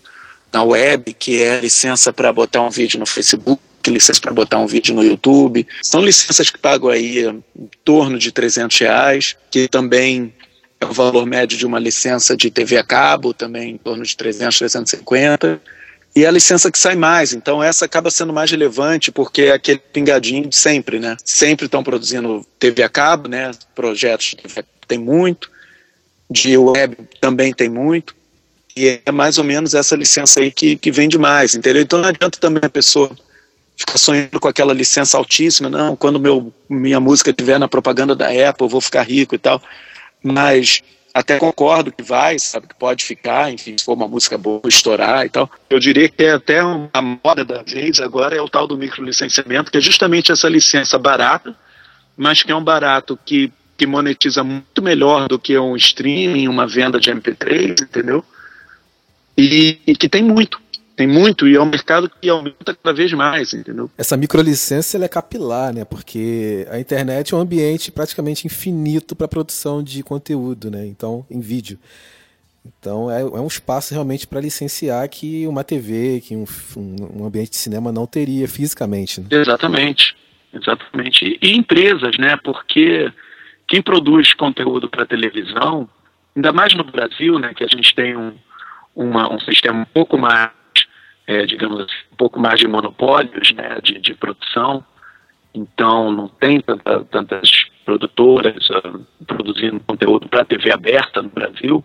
na 0.53 0.63
web, 0.63 1.15
que 1.15 1.43
é 1.43 1.61
licença 1.61 2.13
para 2.13 2.33
botar 2.33 2.63
um 2.63 2.71
vídeo 2.71 2.99
no 2.99 3.07
Facebook, 3.07 3.61
licença 3.87 4.21
para 4.21 4.33
botar 4.33 4.59
um 4.59 4.67
vídeo 4.67 4.95
no 4.95 5.03
YouTube. 5.03 5.67
São 5.83 6.03
licenças 6.03 6.51
que 6.51 6.59
pagam 6.59 6.91
aí 6.91 7.27
em 7.27 7.43
torno 7.85 8.19
de 8.19 8.33
300 8.33 8.79
reais, 8.79 9.37
que 9.51 9.69
também 9.69 10.33
é 10.81 10.85
o 10.85 10.93
valor 10.93 11.25
médio 11.25 11.57
de 11.57 11.65
uma 11.65 11.79
licença 11.79 12.37
de 12.37 12.51
TV 12.51 12.77
a 12.77 12.85
cabo, 12.85 13.33
também 13.33 13.73
em 13.73 13.79
torno 13.79 14.05
de 14.05 14.17
300, 14.17 14.59
350. 14.59 15.61
E 16.17 16.25
é 16.25 16.27
a 16.27 16.31
licença 16.31 16.73
que 16.73 16.79
sai 16.79 16.97
mais, 16.97 17.35
então 17.35 17.63
essa 17.63 17.85
acaba 17.85 18.11
sendo 18.11 18.33
mais 18.33 18.51
relevante 18.51 19.13
porque 19.13 19.43
é 19.43 19.53
aquele 19.53 19.79
pingadinho 19.93 20.49
de 20.49 20.57
sempre, 20.57 20.99
né? 20.99 21.15
Sempre 21.23 21.67
estão 21.67 21.85
produzindo 21.85 22.45
TV 22.59 22.83
a 22.83 22.89
cabo, 22.89 23.29
né? 23.29 23.51
Projetos 23.75 24.35
tem 24.89 24.97
muito, 24.97 25.51
de 26.31 26.57
web 26.57 26.97
também 27.21 27.53
tem 27.53 27.69
muito, 27.69 28.17
e 28.75 28.99
é 29.05 29.13
mais 29.13 29.37
ou 29.37 29.45
menos 29.45 29.75
essa 29.75 29.95
licença 29.95 30.41
aí 30.41 30.51
que, 30.51 30.77
que 30.77 30.91
vende 30.91 31.19
mais, 31.19 31.55
entendeu? 31.55 31.83
Então 31.83 31.99
não 31.99 32.09
adianta 32.09 32.41
também 32.41 32.63
a 32.65 32.71
pessoa 32.71 33.11
ficar 33.77 33.99
sonhando 33.99 34.41
com 34.41 34.49
aquela 34.49 34.73
licença 34.73 35.19
altíssima, 35.19 35.69
não, 35.69 35.95
quando 35.95 36.19
meu, 36.19 36.51
minha 36.67 36.99
música 36.99 37.29
estiver 37.29 37.59
na 37.59 37.69
propaganda 37.69 38.17
da 38.17 38.29
Apple, 38.29 38.65
eu 38.65 38.71
vou 38.71 38.81
ficar 38.81 39.03
rico 39.03 39.35
e 39.35 39.39
tal 39.39 39.61
mas 40.27 40.83
até 41.17 41.39
concordo 41.39 41.91
que 41.91 42.03
vai, 42.03 42.39
sabe, 42.39 42.67
que 42.67 42.75
pode 42.75 43.03
ficar, 43.03 43.51
enfim, 43.51 43.75
se 43.79 43.87
for 43.87 43.95
uma 43.95 44.07
música 44.07 44.37
boa, 44.37 44.61
estourar 44.67 45.25
e 45.25 45.31
tal. 45.31 45.51
Eu 45.71 45.81
diria 45.81 46.11
que 46.11 46.23
é 46.23 46.33
até 46.33 46.61
a 46.61 47.01
moda 47.01 47.43
da 47.43 47.63
vez 47.63 48.01
agora 48.01 48.37
é 48.37 48.41
o 48.41 48.49
tal 48.51 48.67
do 48.67 48.77
microlicenciamento, 48.77 49.71
que 49.71 49.79
é 49.79 49.81
justamente 49.81 50.31
essa 50.31 50.47
licença 50.47 50.99
barata, 50.99 51.57
mas 52.15 52.43
que 52.43 52.53
é 52.53 52.55
um 52.55 52.63
barato 52.63 53.19
que, 53.25 53.51
que 53.79 53.87
monetiza 53.87 54.45
muito 54.45 54.83
melhor 54.83 55.27
do 55.27 55.39
que 55.39 55.59
um 55.59 55.75
streaming, 55.75 56.49
uma 56.49 56.67
venda 56.67 57.01
de 57.01 57.11
MP3, 57.11 57.81
entendeu? 57.81 58.23
E, 59.39 59.81
e 59.87 59.97
que 59.97 60.11
tem 60.11 60.23
muito. 60.23 60.61
Tem 60.97 61.07
muito 61.07 61.47
e 61.47 61.55
é 61.55 61.61
um 61.61 61.67
mercado 61.67 62.09
que 62.09 62.27
aumenta 62.29 62.75
cada 62.75 62.97
vez 62.97 63.13
mais, 63.13 63.53
entendeu? 63.53 63.91
Essa 63.99 64.17
microlicença 64.17 64.97
é 64.97 65.07
capilar, 65.07 65.73
né? 65.75 65.85
Porque 65.85 66.67
a 66.71 66.81
internet 66.81 67.35
é 67.35 67.37
um 67.37 67.41
ambiente 67.41 67.93
praticamente 67.93 68.47
infinito 68.47 69.15
para 69.15 69.29
produção 69.29 69.83
de 69.83 70.03
conteúdo, 70.03 70.71
né? 70.71 70.87
Então, 70.87 71.27
em 71.31 71.39
vídeo. 71.39 71.79
Então 72.81 73.11
é, 73.11 73.21
é 73.21 73.41
um 73.41 73.47
espaço 73.47 73.93
realmente 73.93 74.27
para 74.27 74.41
licenciar 74.41 75.07
que 75.09 75.47
uma 75.47 75.63
TV, 75.63 76.23
que 76.27 76.35
um, 76.35 76.47
um, 76.77 77.27
ambiente 77.27 77.51
de 77.51 77.57
cinema 77.57 77.93
não 77.93 78.07
teria 78.07 78.49
fisicamente. 78.49 79.21
Né? 79.21 79.27
Exatamente, 79.31 80.17
exatamente. 80.53 81.25
E, 81.25 81.39
e 81.43 81.57
empresas, 81.57 82.17
né? 82.19 82.37
Porque 82.43 83.13
quem 83.69 83.83
produz 83.83 84.33
conteúdo 84.33 84.89
para 84.89 85.05
televisão, 85.05 85.87
ainda 86.35 86.53
mais 86.53 86.75
no 86.75 86.85
Brasil, 86.85 87.39
né? 87.39 87.53
Que 87.55 87.65
a 87.65 87.69
gente 87.69 87.95
tem 87.95 88.17
um, 88.17 88.33
uma, 88.95 89.33
um 89.33 89.39
sistema 89.41 89.81
um 89.81 89.85
pouco 89.85 90.17
mais 90.17 90.56
é, 91.27 91.45
digamos 91.45 91.81
assim, 91.81 91.97
um 92.13 92.17
pouco 92.17 92.39
mais 92.39 92.59
de 92.59 92.69
monopólios 92.69 93.53
né, 93.53 93.79
de, 93.83 93.99
de 93.99 94.15
produção, 94.15 94.85
então 95.55 96.13
não 96.13 96.29
tem 96.29 96.61
tanta, 96.61 97.05
tantas 97.05 97.67
produtoras 97.85 98.69
uh, 98.71 99.07
produzindo 99.27 99.81
conteúdo 99.81 100.29
para 100.29 100.45
TV 100.45 100.73
aberta 100.73 101.23
no 101.23 101.31
Brasil, 101.31 101.85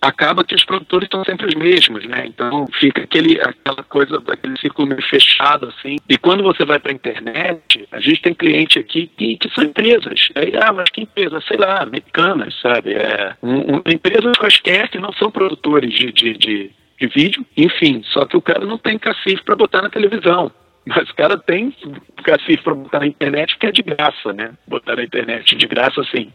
acaba 0.00 0.44
que 0.44 0.54
os 0.54 0.64
produtores 0.64 1.06
estão 1.06 1.24
sempre 1.24 1.46
os 1.46 1.54
mesmos, 1.54 2.06
né? 2.06 2.24
Então 2.26 2.66
fica 2.78 3.02
aquele, 3.02 3.38
aquela 3.40 3.82
coisa, 3.82 4.22
aquele 4.28 4.58
círculo 4.58 4.88
meio 4.88 5.02
fechado, 5.02 5.68
assim. 5.68 5.96
E 6.08 6.16
quando 6.16 6.42
você 6.42 6.64
vai 6.64 6.78
para 6.78 6.90
a 6.90 6.94
internet, 6.94 7.86
a 7.92 8.00
gente 8.00 8.22
tem 8.22 8.34
cliente 8.34 8.78
aqui 8.78 9.10
que, 9.16 9.36
que 9.36 9.50
são 9.50 9.64
empresas. 9.64 10.28
Aí, 10.34 10.52
ah, 10.56 10.72
mas 10.72 10.88
que 10.90 11.02
empresa? 11.02 11.40
Sei 11.46 11.58
lá, 11.58 11.82
americanas, 11.82 12.58
sabe? 12.60 12.94
É, 12.94 13.36
um, 13.42 13.76
um, 13.76 13.82
empresas 13.86 14.38
quaisquer 14.38 14.88
que 14.88 14.98
não 14.98 15.12
são 15.12 15.30
produtores 15.30 15.92
de, 15.92 16.10
de, 16.12 16.38
de 16.38 16.70
de 17.00 17.06
vídeo, 17.06 17.44
enfim. 17.56 18.02
Só 18.04 18.26
que 18.26 18.36
o 18.36 18.42
cara 18.42 18.66
não 18.66 18.76
tem 18.76 18.98
cacife 18.98 19.42
para 19.42 19.56
botar 19.56 19.82
na 19.82 19.90
televisão. 19.90 20.52
Mas 20.86 21.08
o 21.08 21.14
cara 21.14 21.38
tem 21.38 21.74
cacife 22.22 22.62
para 22.62 22.74
botar 22.74 23.00
na 23.00 23.06
internet 23.06 23.56
que 23.58 23.66
é 23.66 23.72
de 23.72 23.82
graça, 23.82 24.32
né? 24.32 24.52
Botar 24.66 24.96
na 24.96 25.04
internet 25.04 25.56
de 25.56 25.66
graça, 25.66 26.00
assim. 26.00 26.32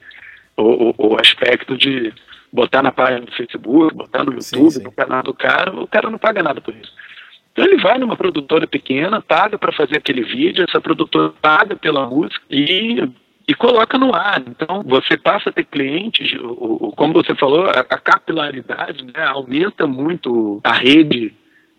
O, 0.58 0.89
o, 0.89 0.95
o 0.97 1.19
aspecto 1.19 1.78
de 1.78 2.13
botar 2.51 2.82
na 2.82 2.91
página 2.91 3.21
do 3.21 3.32
Facebook, 3.34 3.93
botar 3.93 4.23
no 4.23 4.32
YouTube, 4.32 4.43
sim, 4.43 4.80
sim. 4.80 4.84
no 4.84 4.91
canal 4.91 5.21
do 5.21 5.34
cara, 5.34 5.71
o 5.71 5.88
cara 5.88 6.10
não 6.10 6.17
paga 6.17 6.41
nada 6.41 6.62
por 6.62 6.73
isso. 6.73 6.91
Então 7.51 7.65
ele 7.65 7.78
vai 7.78 7.97
numa 7.97 8.15
produtora 8.15 8.65
pequena, 8.65 9.21
paga 9.21 9.58
para 9.58 9.71
fazer 9.73 9.97
aquele 9.97 10.23
vídeo, 10.23 10.65
essa 10.67 10.80
produtora 10.80 11.34
paga 11.41 11.75
pela 11.75 12.08
música 12.08 12.41
e 12.49 13.10
e 13.47 13.53
coloca 13.53 13.97
no 13.97 14.13
ar. 14.13 14.41
Então, 14.47 14.84
você 14.86 15.17
passa 15.17 15.49
a 15.49 15.53
ter 15.53 15.65
clientes, 15.65 16.34
o, 16.39 16.88
o, 16.88 16.91
como 16.95 17.13
você 17.13 17.36
falou, 17.36 17.65
a, 17.65 17.79
a 17.79 17.97
capilaridade 17.97 19.03
né, 19.03 19.23
aumenta 19.25 19.86
muito 19.86 20.60
a 20.63 20.73
rede 20.73 21.34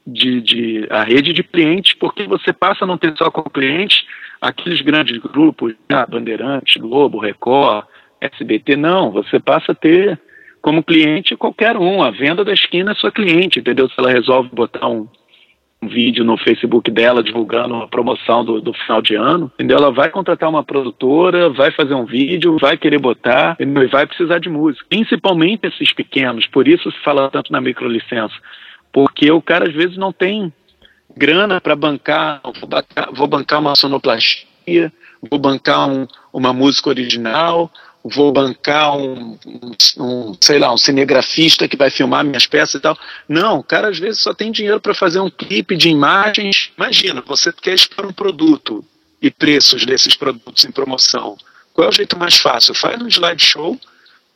de, 0.07 0.41
de, 0.41 0.87
a 0.91 1.03
rede 1.03 1.33
de 1.33 1.43
clientes, 1.43 1.95
porque 1.95 2.25
você 2.25 2.53
passa 2.53 2.85
a 2.85 2.87
não 2.87 2.97
ter 2.97 3.17
só 3.17 3.31
como 3.31 3.51
clientes 3.51 4.07
aqueles 4.41 4.81
grandes 4.81 5.19
grupos, 5.19 5.75
né, 5.91 6.07
Bandeirantes, 6.09 6.81
Globo, 6.81 7.19
Record, 7.19 7.87
SBT, 8.21 8.77
não, 8.77 9.11
você 9.11 9.41
passa 9.41 9.73
a 9.73 9.75
ter 9.75 10.21
como 10.63 10.83
cliente 10.83 11.37
qualquer 11.37 11.77
um, 11.77 12.03
a 12.03 12.11
venda 12.11 12.45
da 12.45 12.53
esquina 12.53 12.93
é 12.93 12.95
sua 12.95 13.13
cliente, 13.13 13.61
entendeu? 13.61 13.89
Se 13.89 13.95
ela 13.99 14.11
resolve 14.11 14.49
botar 14.53 14.89
um, 14.89 15.07
um 15.87 15.89
vídeo 15.89 16.25
no 16.25 16.37
Facebook 16.37 16.91
dela 16.91 17.23
divulgando 17.23 17.77
a 17.77 17.89
promoção 17.89 18.45
do, 18.45 18.61
do, 18.61 18.73
final 18.73 19.01
de 19.01 19.15
ano, 19.15 19.51
entendeu? 19.55 19.79
Ela 19.79 19.93
vai 19.93 20.11
contratar 20.11 20.49
uma 20.49 20.65
produtora, 20.65 21.49
vai 21.51 21.71
fazer 21.71 21.95
um 21.95 22.05
vídeo, 22.05 22.59
vai 22.61 22.77
querer 22.77 22.99
botar 22.99 23.57
e 23.59 23.87
vai 23.87 24.07
precisar 24.07 24.39
de 24.39 24.49
música. 24.49 24.85
Principalmente 24.89 25.67
esses 25.67 25.93
pequenos, 25.93 26.47
por 26.47 26.67
isso 26.67 26.91
se 26.91 26.99
fala 27.03 27.31
tanto 27.31 27.53
na 27.53 27.61
microlicença, 27.61 28.35
porque 28.93 29.31
o 29.31 29.41
cara 29.41 29.69
às 29.69 29.75
vezes 29.75 29.97
não 29.97 30.13
tem 30.13 30.53
grana 31.17 31.61
para 31.61 31.77
bancar, 31.77 32.41
bancar, 32.67 33.09
vou 33.13 33.27
bancar 33.27 33.61
uma 33.61 33.75
sonoplastia, 33.77 34.93
vou 35.31 35.39
bancar 35.39 35.89
um, 35.89 36.07
uma 36.33 36.53
música 36.53 36.91
original, 36.91 37.71
vou 38.09 38.33
bancar 38.33 38.97
um, 38.97 39.39
um, 39.99 40.37
sei 40.41 40.59
lá, 40.59 40.73
um 40.73 40.77
cinegrafista 40.77 41.69
que 41.69 41.77
vai 41.77 41.91
filmar 41.91 42.25
minhas 42.25 42.47
peças 42.47 42.75
e 42.75 42.81
tal. 42.81 42.99
Não, 43.29 43.59
o 43.59 43.63
cara 43.63 43.89
às 43.89 43.99
vezes 43.99 44.21
só 44.21 44.35
tem 44.35 44.53
dinheiro 44.53 44.81
para 44.81 44.95
fazer 44.95 45.21
um 45.21 45.31
clipe 45.31 45.77
de 45.77 45.89
imagens. 45.89 46.71
Imagina, 46.77 47.23
você 47.27 47.53
quer 47.53 47.75
expor 47.75 48.07
um 48.07 48.13
produto 48.13 48.85
e 49.21 49.31
preços 49.31 49.85
desses 49.85 50.15
produtos 50.15 50.65
em 50.65 50.71
promoção. 50.71 51.37
Qual 51.73 51.87
é 51.87 51.91
o 51.91 51.93
jeito 51.93 52.19
mais 52.19 52.39
fácil? 52.39 52.75
Faz 52.75 53.01
um 53.01 53.09
slideshow, 53.09 53.79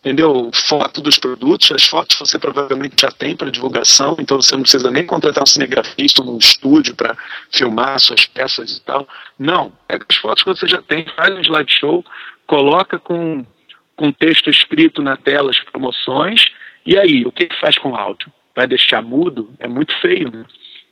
entendeu? 0.01 0.51
Foto 0.53 1.01
dos 1.01 1.19
produtos, 1.19 1.71
as 1.73 1.85
fotos 1.85 2.19
você 2.19 2.39
provavelmente 2.39 3.01
já 3.01 3.11
tem 3.11 3.37
para 3.37 3.51
divulgação, 3.51 4.17
então 4.19 4.41
você 4.41 4.55
não 4.55 4.63
precisa 4.63 4.91
nem 4.91 5.07
contratar 5.07 5.43
um 5.43 5.47
cinegrafista 5.47 6.23
num 6.23 6.39
estúdio 6.39 6.95
para 6.95 7.17
filmar 7.51 7.99
suas 8.01 8.27
peças 8.27 8.77
e 8.77 8.81
tal. 8.81 9.07
Não, 9.39 9.73
pega 9.87 10.05
as 10.09 10.17
fotos 10.17 10.43
que 10.43 10.51
você 10.51 10.67
já 10.67 10.83
tem, 10.83 11.07
faz 11.17 11.35
um 11.35 11.41
slideshow, 11.41 12.05
coloca 12.47 12.99
com 12.99 13.45
com 14.01 14.11
texto 14.11 14.49
escrito 14.49 15.03
na 15.03 15.15
tela 15.15 15.51
as 15.51 15.61
promoções, 15.61 16.47
e 16.87 16.99
aí, 16.99 17.23
o 17.27 17.31
que 17.31 17.47
faz 17.61 17.77
com 17.77 17.95
áudio? 17.95 18.33
Vai 18.57 18.67
deixar 18.67 19.03
mudo? 19.03 19.51
É 19.59 19.69
muito 19.69 19.95
feio, 20.01 20.33
né? 20.33 20.47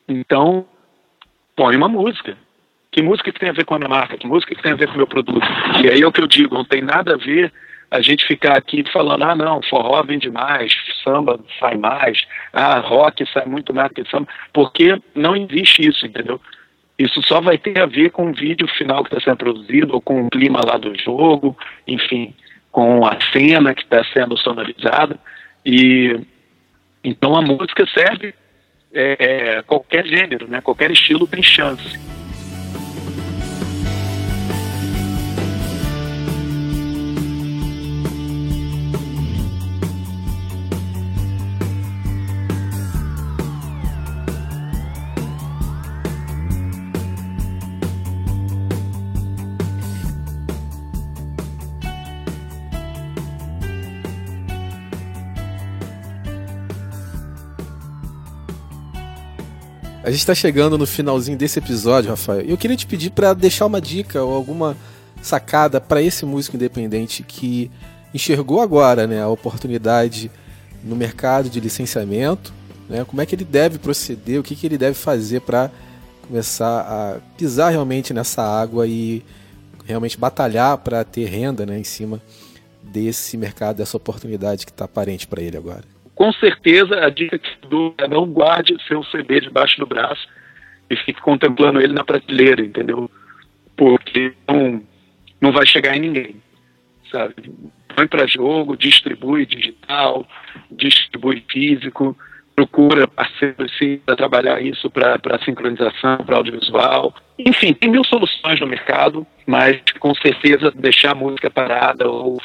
Então, 0.06 0.66
põe 1.56 1.74
uma 1.74 1.88
música. 1.88 2.36
Que 2.92 3.00
música 3.00 3.32
que 3.32 3.40
tem 3.40 3.48
a 3.48 3.54
ver 3.54 3.64
com 3.64 3.74
a 3.74 3.78
minha 3.78 3.88
marca? 3.88 4.18
Que 4.18 4.26
música 4.26 4.54
que 4.54 4.62
tem 4.62 4.72
a 4.72 4.76
ver 4.76 4.88
com 4.88 4.92
o 4.92 4.96
meu 4.98 5.06
produto? 5.06 5.46
E 5.82 5.88
aí 5.88 6.02
é 6.02 6.06
o 6.06 6.12
que 6.12 6.20
eu 6.20 6.26
digo, 6.26 6.54
não 6.54 6.66
tem 6.66 6.82
nada 6.82 7.14
a 7.14 7.16
ver 7.16 7.50
a 7.90 8.02
gente 8.02 8.26
ficar 8.26 8.58
aqui 8.58 8.84
falando, 8.92 9.22
ah 9.24 9.34
não, 9.34 9.62
forró 9.62 10.02
vende 10.02 10.30
mais, 10.30 10.70
samba 11.02 11.40
sai 11.58 11.78
mais, 11.78 12.26
ah, 12.52 12.78
rock 12.80 13.24
sai 13.32 13.46
muito 13.46 13.72
mais 13.72 13.90
que 13.92 14.04
samba, 14.10 14.28
porque 14.52 15.00
não 15.14 15.34
existe 15.34 15.88
isso, 15.88 16.04
entendeu? 16.04 16.38
Isso 16.98 17.22
só 17.22 17.40
vai 17.40 17.56
ter 17.56 17.80
a 17.80 17.86
ver 17.86 18.10
com 18.10 18.28
o 18.28 18.34
vídeo 18.34 18.68
final 18.68 19.02
que 19.02 19.14
está 19.14 19.24
sendo 19.24 19.38
produzido, 19.38 19.94
ou 19.94 20.02
com 20.02 20.26
o 20.26 20.28
clima 20.28 20.60
lá 20.62 20.76
do 20.76 20.94
jogo, 20.98 21.56
enfim 21.86 22.34
com 22.70 23.06
a 23.06 23.18
cena 23.32 23.74
que 23.74 23.82
está 23.82 24.04
sendo 24.12 24.36
sonorizada. 24.36 25.18
E 25.64 26.20
então 27.02 27.36
a 27.36 27.42
música 27.42 27.86
serve 27.92 28.34
é, 28.92 29.16
é, 29.58 29.62
qualquer 29.62 30.06
gênero, 30.06 30.48
né? 30.48 30.60
qualquer 30.60 30.90
estilo 30.90 31.26
tem 31.26 31.42
chance. 31.42 31.98
A 60.08 60.10
gente 60.10 60.20
está 60.20 60.34
chegando 60.34 60.78
no 60.78 60.86
finalzinho 60.86 61.36
desse 61.36 61.58
episódio, 61.58 62.08
Rafael. 62.08 62.40
Eu 62.40 62.56
queria 62.56 62.74
te 62.74 62.86
pedir 62.86 63.10
para 63.10 63.34
deixar 63.34 63.66
uma 63.66 63.78
dica 63.78 64.24
ou 64.24 64.34
alguma 64.34 64.74
sacada 65.20 65.82
para 65.82 66.00
esse 66.00 66.24
músico 66.24 66.56
independente 66.56 67.22
que 67.22 67.70
enxergou 68.14 68.62
agora 68.62 69.06
né, 69.06 69.22
a 69.22 69.28
oportunidade 69.28 70.30
no 70.82 70.96
mercado 70.96 71.50
de 71.50 71.60
licenciamento, 71.60 72.54
né, 72.88 73.04
como 73.04 73.20
é 73.20 73.26
que 73.26 73.34
ele 73.34 73.44
deve 73.44 73.78
proceder, 73.78 74.40
o 74.40 74.42
que, 74.42 74.56
que 74.56 74.66
ele 74.66 74.78
deve 74.78 74.94
fazer 74.94 75.42
para 75.42 75.70
começar 76.26 76.80
a 76.80 77.20
pisar 77.36 77.68
realmente 77.68 78.14
nessa 78.14 78.42
água 78.42 78.86
e 78.86 79.22
realmente 79.84 80.16
batalhar 80.16 80.78
para 80.78 81.04
ter 81.04 81.26
renda 81.26 81.66
né, 81.66 81.78
em 81.78 81.84
cima 81.84 82.18
desse 82.82 83.36
mercado, 83.36 83.76
dessa 83.76 83.98
oportunidade 83.98 84.64
que 84.64 84.72
está 84.72 84.86
aparente 84.86 85.26
para 85.28 85.42
ele 85.42 85.58
agora. 85.58 85.84
Com 86.18 86.32
certeza, 86.32 87.06
a 87.06 87.10
dica 87.10 87.38
que 87.38 87.48
dou 87.68 87.94
é 87.96 88.08
não 88.08 88.26
guarde 88.26 88.76
seu 88.88 89.04
CD 89.04 89.40
debaixo 89.40 89.78
do 89.78 89.86
braço 89.86 90.26
e 90.90 90.96
fique 90.96 91.20
contemplando 91.20 91.80
ele 91.80 91.92
na 91.92 92.02
prateleira, 92.02 92.60
entendeu? 92.60 93.08
Porque 93.76 94.32
não, 94.48 94.82
não 95.40 95.52
vai 95.52 95.64
chegar 95.64 95.96
em 95.96 96.00
ninguém, 96.00 96.42
sabe? 97.12 97.34
Põe 97.94 98.08
para 98.08 98.26
jogo, 98.26 98.76
distribui 98.76 99.46
digital, 99.46 100.26
distribui 100.72 101.44
físico, 101.48 102.18
procura 102.56 103.06
parceiros 103.06 103.78
para 104.04 104.16
trabalhar 104.16 104.60
isso 104.60 104.90
para 104.90 105.38
sincronização, 105.44 106.16
para 106.26 106.38
audiovisual. 106.38 107.14
Enfim, 107.38 107.72
tem 107.72 107.92
mil 107.92 108.02
soluções 108.02 108.58
no 108.58 108.66
mercado, 108.66 109.24
mas 109.46 109.80
com 110.00 110.12
certeza 110.16 110.72
deixar 110.72 111.12
a 111.12 111.14
música 111.14 111.48
parada 111.48 112.08
ou, 112.08 112.42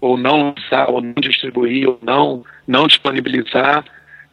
ou 0.00 0.16
não 0.16 0.54
lançar, 0.54 0.90
ou 0.90 1.00
não 1.00 1.14
distribuir, 1.14 1.88
ou 1.88 1.98
não, 2.02 2.44
não 2.66 2.86
disponibilizar 2.86 3.84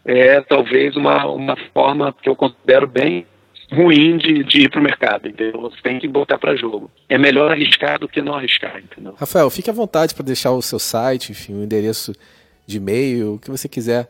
é 0.06 0.42
talvez 0.42 0.96
uma, 0.96 1.26
uma 1.28 1.56
forma 1.74 2.14
que 2.22 2.28
eu 2.28 2.36
considero 2.36 2.86
bem 2.88 3.26
ruim 3.72 4.18
de, 4.18 4.44
de 4.44 4.64
ir 4.64 4.70
para 4.70 4.80
o 4.80 4.84
mercado, 4.84 5.28
entendeu? 5.28 5.62
Você 5.62 5.78
tem 5.82 5.98
que 6.00 6.08
botar 6.08 6.38
para 6.38 6.56
jogo. 6.56 6.92
É 7.10 7.18
melhor 7.18 7.52
arriscar 7.52 8.00
do 8.00 8.08
que 8.08 8.22
não 8.22 8.36
arriscar, 8.36 8.78
entendeu? 8.78 9.16
Rafael, 9.18 9.50
fique 9.50 9.70
à 9.70 9.74
vontade 9.74 10.14
para 10.14 10.26
deixar 10.26 10.52
o 10.52 10.62
seu 10.62 10.78
site, 10.78 11.32
enfim, 11.32 11.56
o 11.56 11.64
endereço 11.64 12.14
de 12.68 12.78
e-mail, 12.78 13.34
o 13.36 13.40
que 13.40 13.50
você 13.50 13.68
quiser 13.68 14.08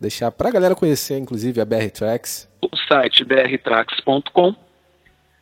deixar 0.00 0.30
para 0.30 0.48
a 0.48 0.52
galera 0.52 0.74
conhecer, 0.74 1.16
inclusive, 1.18 1.60
a 1.60 1.64
BR 1.64 1.88
Tracks. 1.92 2.46
O 2.60 2.68
site 2.76 3.24
brtracks.com, 3.24 4.54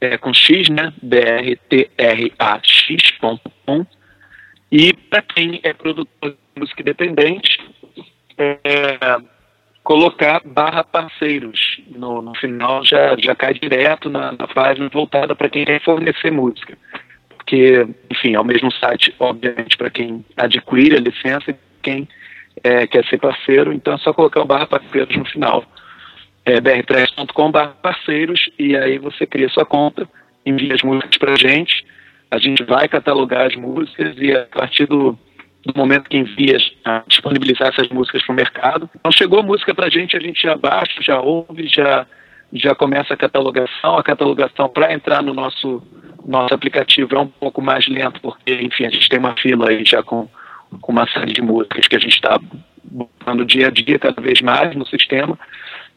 é 0.01 0.17
com 0.19 0.33
X, 0.33 0.69
né? 0.69 0.93
brtrax.com. 1.03 1.87
E 4.77 4.93
para 4.93 5.23
quem 5.23 5.61
é 5.63 5.73
produtor 5.73 6.33
de 6.33 6.61
música 6.61 6.83
independente, 6.83 7.61
é, 8.37 8.99
colocar 9.85 10.43
barra 10.45 10.83
parceiros. 10.83 11.81
No, 11.87 12.21
no 12.21 12.35
final 12.35 12.85
já, 12.85 13.15
já 13.17 13.37
cai 13.37 13.55
direto 13.55 14.11
na, 14.11 14.33
na 14.33 14.49
página 14.49 14.89
voltada 14.89 15.37
para 15.37 15.49
quem 15.49 15.65
quer 15.65 15.81
fornecer 15.81 16.33
música. 16.33 16.77
Porque, 17.29 17.87
enfim, 18.11 18.35
é 18.35 18.41
o 18.41 18.45
mesmo 18.45 18.73
site, 18.73 19.15
obviamente, 19.21 19.77
para 19.77 19.91
quem 19.91 20.25
adquire 20.37 20.97
a 20.97 21.01
licença 21.01 21.53
e 21.53 21.57
quem 21.81 22.09
é, 22.65 22.85
quer 22.89 23.05
ser 23.05 23.19
parceiro, 23.19 23.73
então 23.73 23.95
é 23.95 23.99
só 23.99 24.13
colocar 24.13 24.41
o 24.41 24.45
barra 24.45 24.67
parceiros 24.67 25.17
no 25.17 25.25
final. 25.25 25.65
É 26.45 26.61
br3.com 26.61 27.53
barra 27.53 27.77
parceiros 27.81 28.51
e 28.59 28.77
aí 28.77 28.99
você 28.99 29.25
cria 29.25 29.49
sua 29.51 29.65
conta, 29.65 30.09
envia 30.45 30.75
as 30.75 30.83
músicas 30.83 31.17
para 31.17 31.37
gente, 31.37 31.85
a 32.31 32.39
gente 32.39 32.63
vai 32.65 32.89
catalogar 32.89 33.47
as 33.47 33.57
músicas 33.57 34.15
e 34.19 34.33
a 34.33 34.45
partir 34.47 34.87
do, 34.87 35.19
do 35.65 35.73
momento 35.77 36.09
que 36.09 36.17
envia 36.17 36.57
a 36.85 37.03
disponibilizar 37.07 37.69
essas 37.69 37.89
músicas 37.89 38.23
para 38.25 38.33
o 38.33 38.37
mercado. 38.37 38.91
Então 38.97 39.13
chegou 39.13 39.41
a 39.41 39.43
música 39.43 39.75
para 39.75 39.87
a 39.87 39.91
gente, 39.91 40.17
a 40.17 40.21
gente 40.21 40.43
já 40.43 40.57
baixa, 40.57 41.01
já 41.01 41.21
ouve, 41.21 41.67
já, 41.69 42.07
já 42.53 42.75
começa 42.75 43.15
a 43.15 43.17
catalogação. 43.17 43.97
A 43.97 44.03
catalogação 44.03 44.69
para 44.69 44.93
entrar 44.93 45.23
no 45.23 45.33
nosso, 45.33 45.83
nosso 46.27 46.55
aplicativo 46.55 47.15
é 47.15 47.21
um 47.21 47.29
pouco 47.29 47.63
mais 47.63 47.87
lento, 47.87 48.21
porque, 48.21 48.55
enfim, 48.55 48.87
a 48.87 48.91
gente 48.91 49.09
tem 49.09 49.19
uma 49.19 49.37
fila 49.37 49.71
aí 49.71 49.85
já 49.85 50.03
com 50.03 50.29
com 50.81 50.93
uma 50.93 51.09
série 51.09 51.33
de 51.33 51.43
músicas 51.43 51.87
que 51.89 51.97
a 51.97 51.99
gente 51.99 52.15
está 52.15 52.39
botando 52.83 53.45
dia 53.45 53.69
a 53.69 53.71
dia 53.71 53.99
cada 53.99 54.21
vez 54.21 54.41
mais 54.41 54.75
no 54.75 54.87
sistema, 54.87 55.39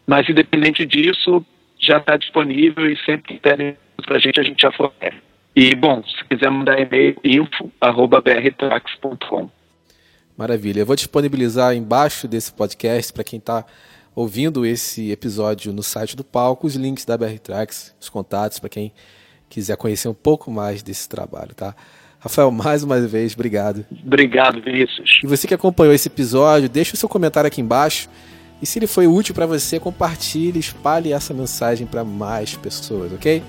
mas 0.06 0.28
independente 0.30 0.86
disso, 0.86 1.46
já 1.80 1.98
está 1.98 2.18
disponível 2.18 2.90
e 2.90 2.98
sempre 3.04 3.34
que 3.34 3.40
pedem 3.40 3.78
para 4.06 4.18
a 4.18 4.20
gente, 4.20 4.40
a 4.40 4.44
gente 4.44 4.62
já 4.62 4.72
fornece. 4.72 5.27
E, 5.60 5.74
bom, 5.74 6.04
se 6.04 6.24
quiser 6.26 6.52
mandar 6.52 6.80
e-mail, 6.80 7.16
info.brtrax.com. 7.24 9.50
Maravilha. 10.38 10.82
Eu 10.82 10.86
vou 10.86 10.96
disponibilizar 10.96 11.74
embaixo 11.74 12.28
desse 12.28 12.54
podcast 12.54 13.12
para 13.12 13.24
quem 13.24 13.40
está 13.40 13.66
ouvindo 14.14 14.68
esse 14.68 15.10
episódio 15.10 15.74
no 15.74 15.82
site 15.82 16.16
do 16.16 16.24
palco 16.24 16.68
os 16.68 16.76
links 16.76 17.06
da 17.06 17.18
BR 17.18 17.40
Tracks, 17.42 17.96
os 18.00 18.08
contatos 18.08 18.60
para 18.60 18.70
quem 18.70 18.94
quiser 19.50 19.76
conhecer 19.78 20.08
um 20.08 20.14
pouco 20.14 20.52
mais 20.52 20.84
desse 20.84 21.10
trabalho, 21.10 21.56
tá? 21.56 21.76
Rafael, 22.20 22.52
mais 22.52 22.84
uma 22.84 23.00
vez, 23.00 23.34
obrigado. 23.34 23.84
Obrigado, 24.06 24.62
Vinícius. 24.62 25.22
E 25.24 25.28
você 25.28 25.48
que 25.48 25.56
acompanhou 25.56 25.92
esse 25.92 26.08
episódio, 26.08 26.70
deixa 26.70 26.94
o 26.94 26.98
seu 26.98 27.10
comentário 27.10 27.48
aqui 27.48 27.62
embaixo. 27.62 28.08
E 28.62 28.66
se 28.68 28.78
ele 28.78 28.86
foi 28.86 29.08
útil 29.08 29.34
para 29.34 29.48
você, 29.48 29.80
compartilhe, 29.80 30.60
espalhe 30.60 31.14
essa 31.14 31.34
mensagem 31.34 31.88
para 31.88 32.04
mais 32.04 32.56
pessoas, 32.56 33.12
ok? 33.12 33.42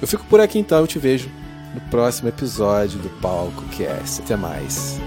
Eu 0.00 0.06
fico 0.06 0.24
por 0.26 0.38
aqui 0.38 0.60
então, 0.60 0.78
eu 0.78 0.86
te 0.86 1.00
vejo 1.00 1.28
no 1.74 1.80
próximo 1.90 2.28
episódio 2.28 2.98
do 2.98 3.08
Palco 3.20 3.64
Cast. 3.76 4.22
Até 4.22 4.36
mais. 4.36 4.98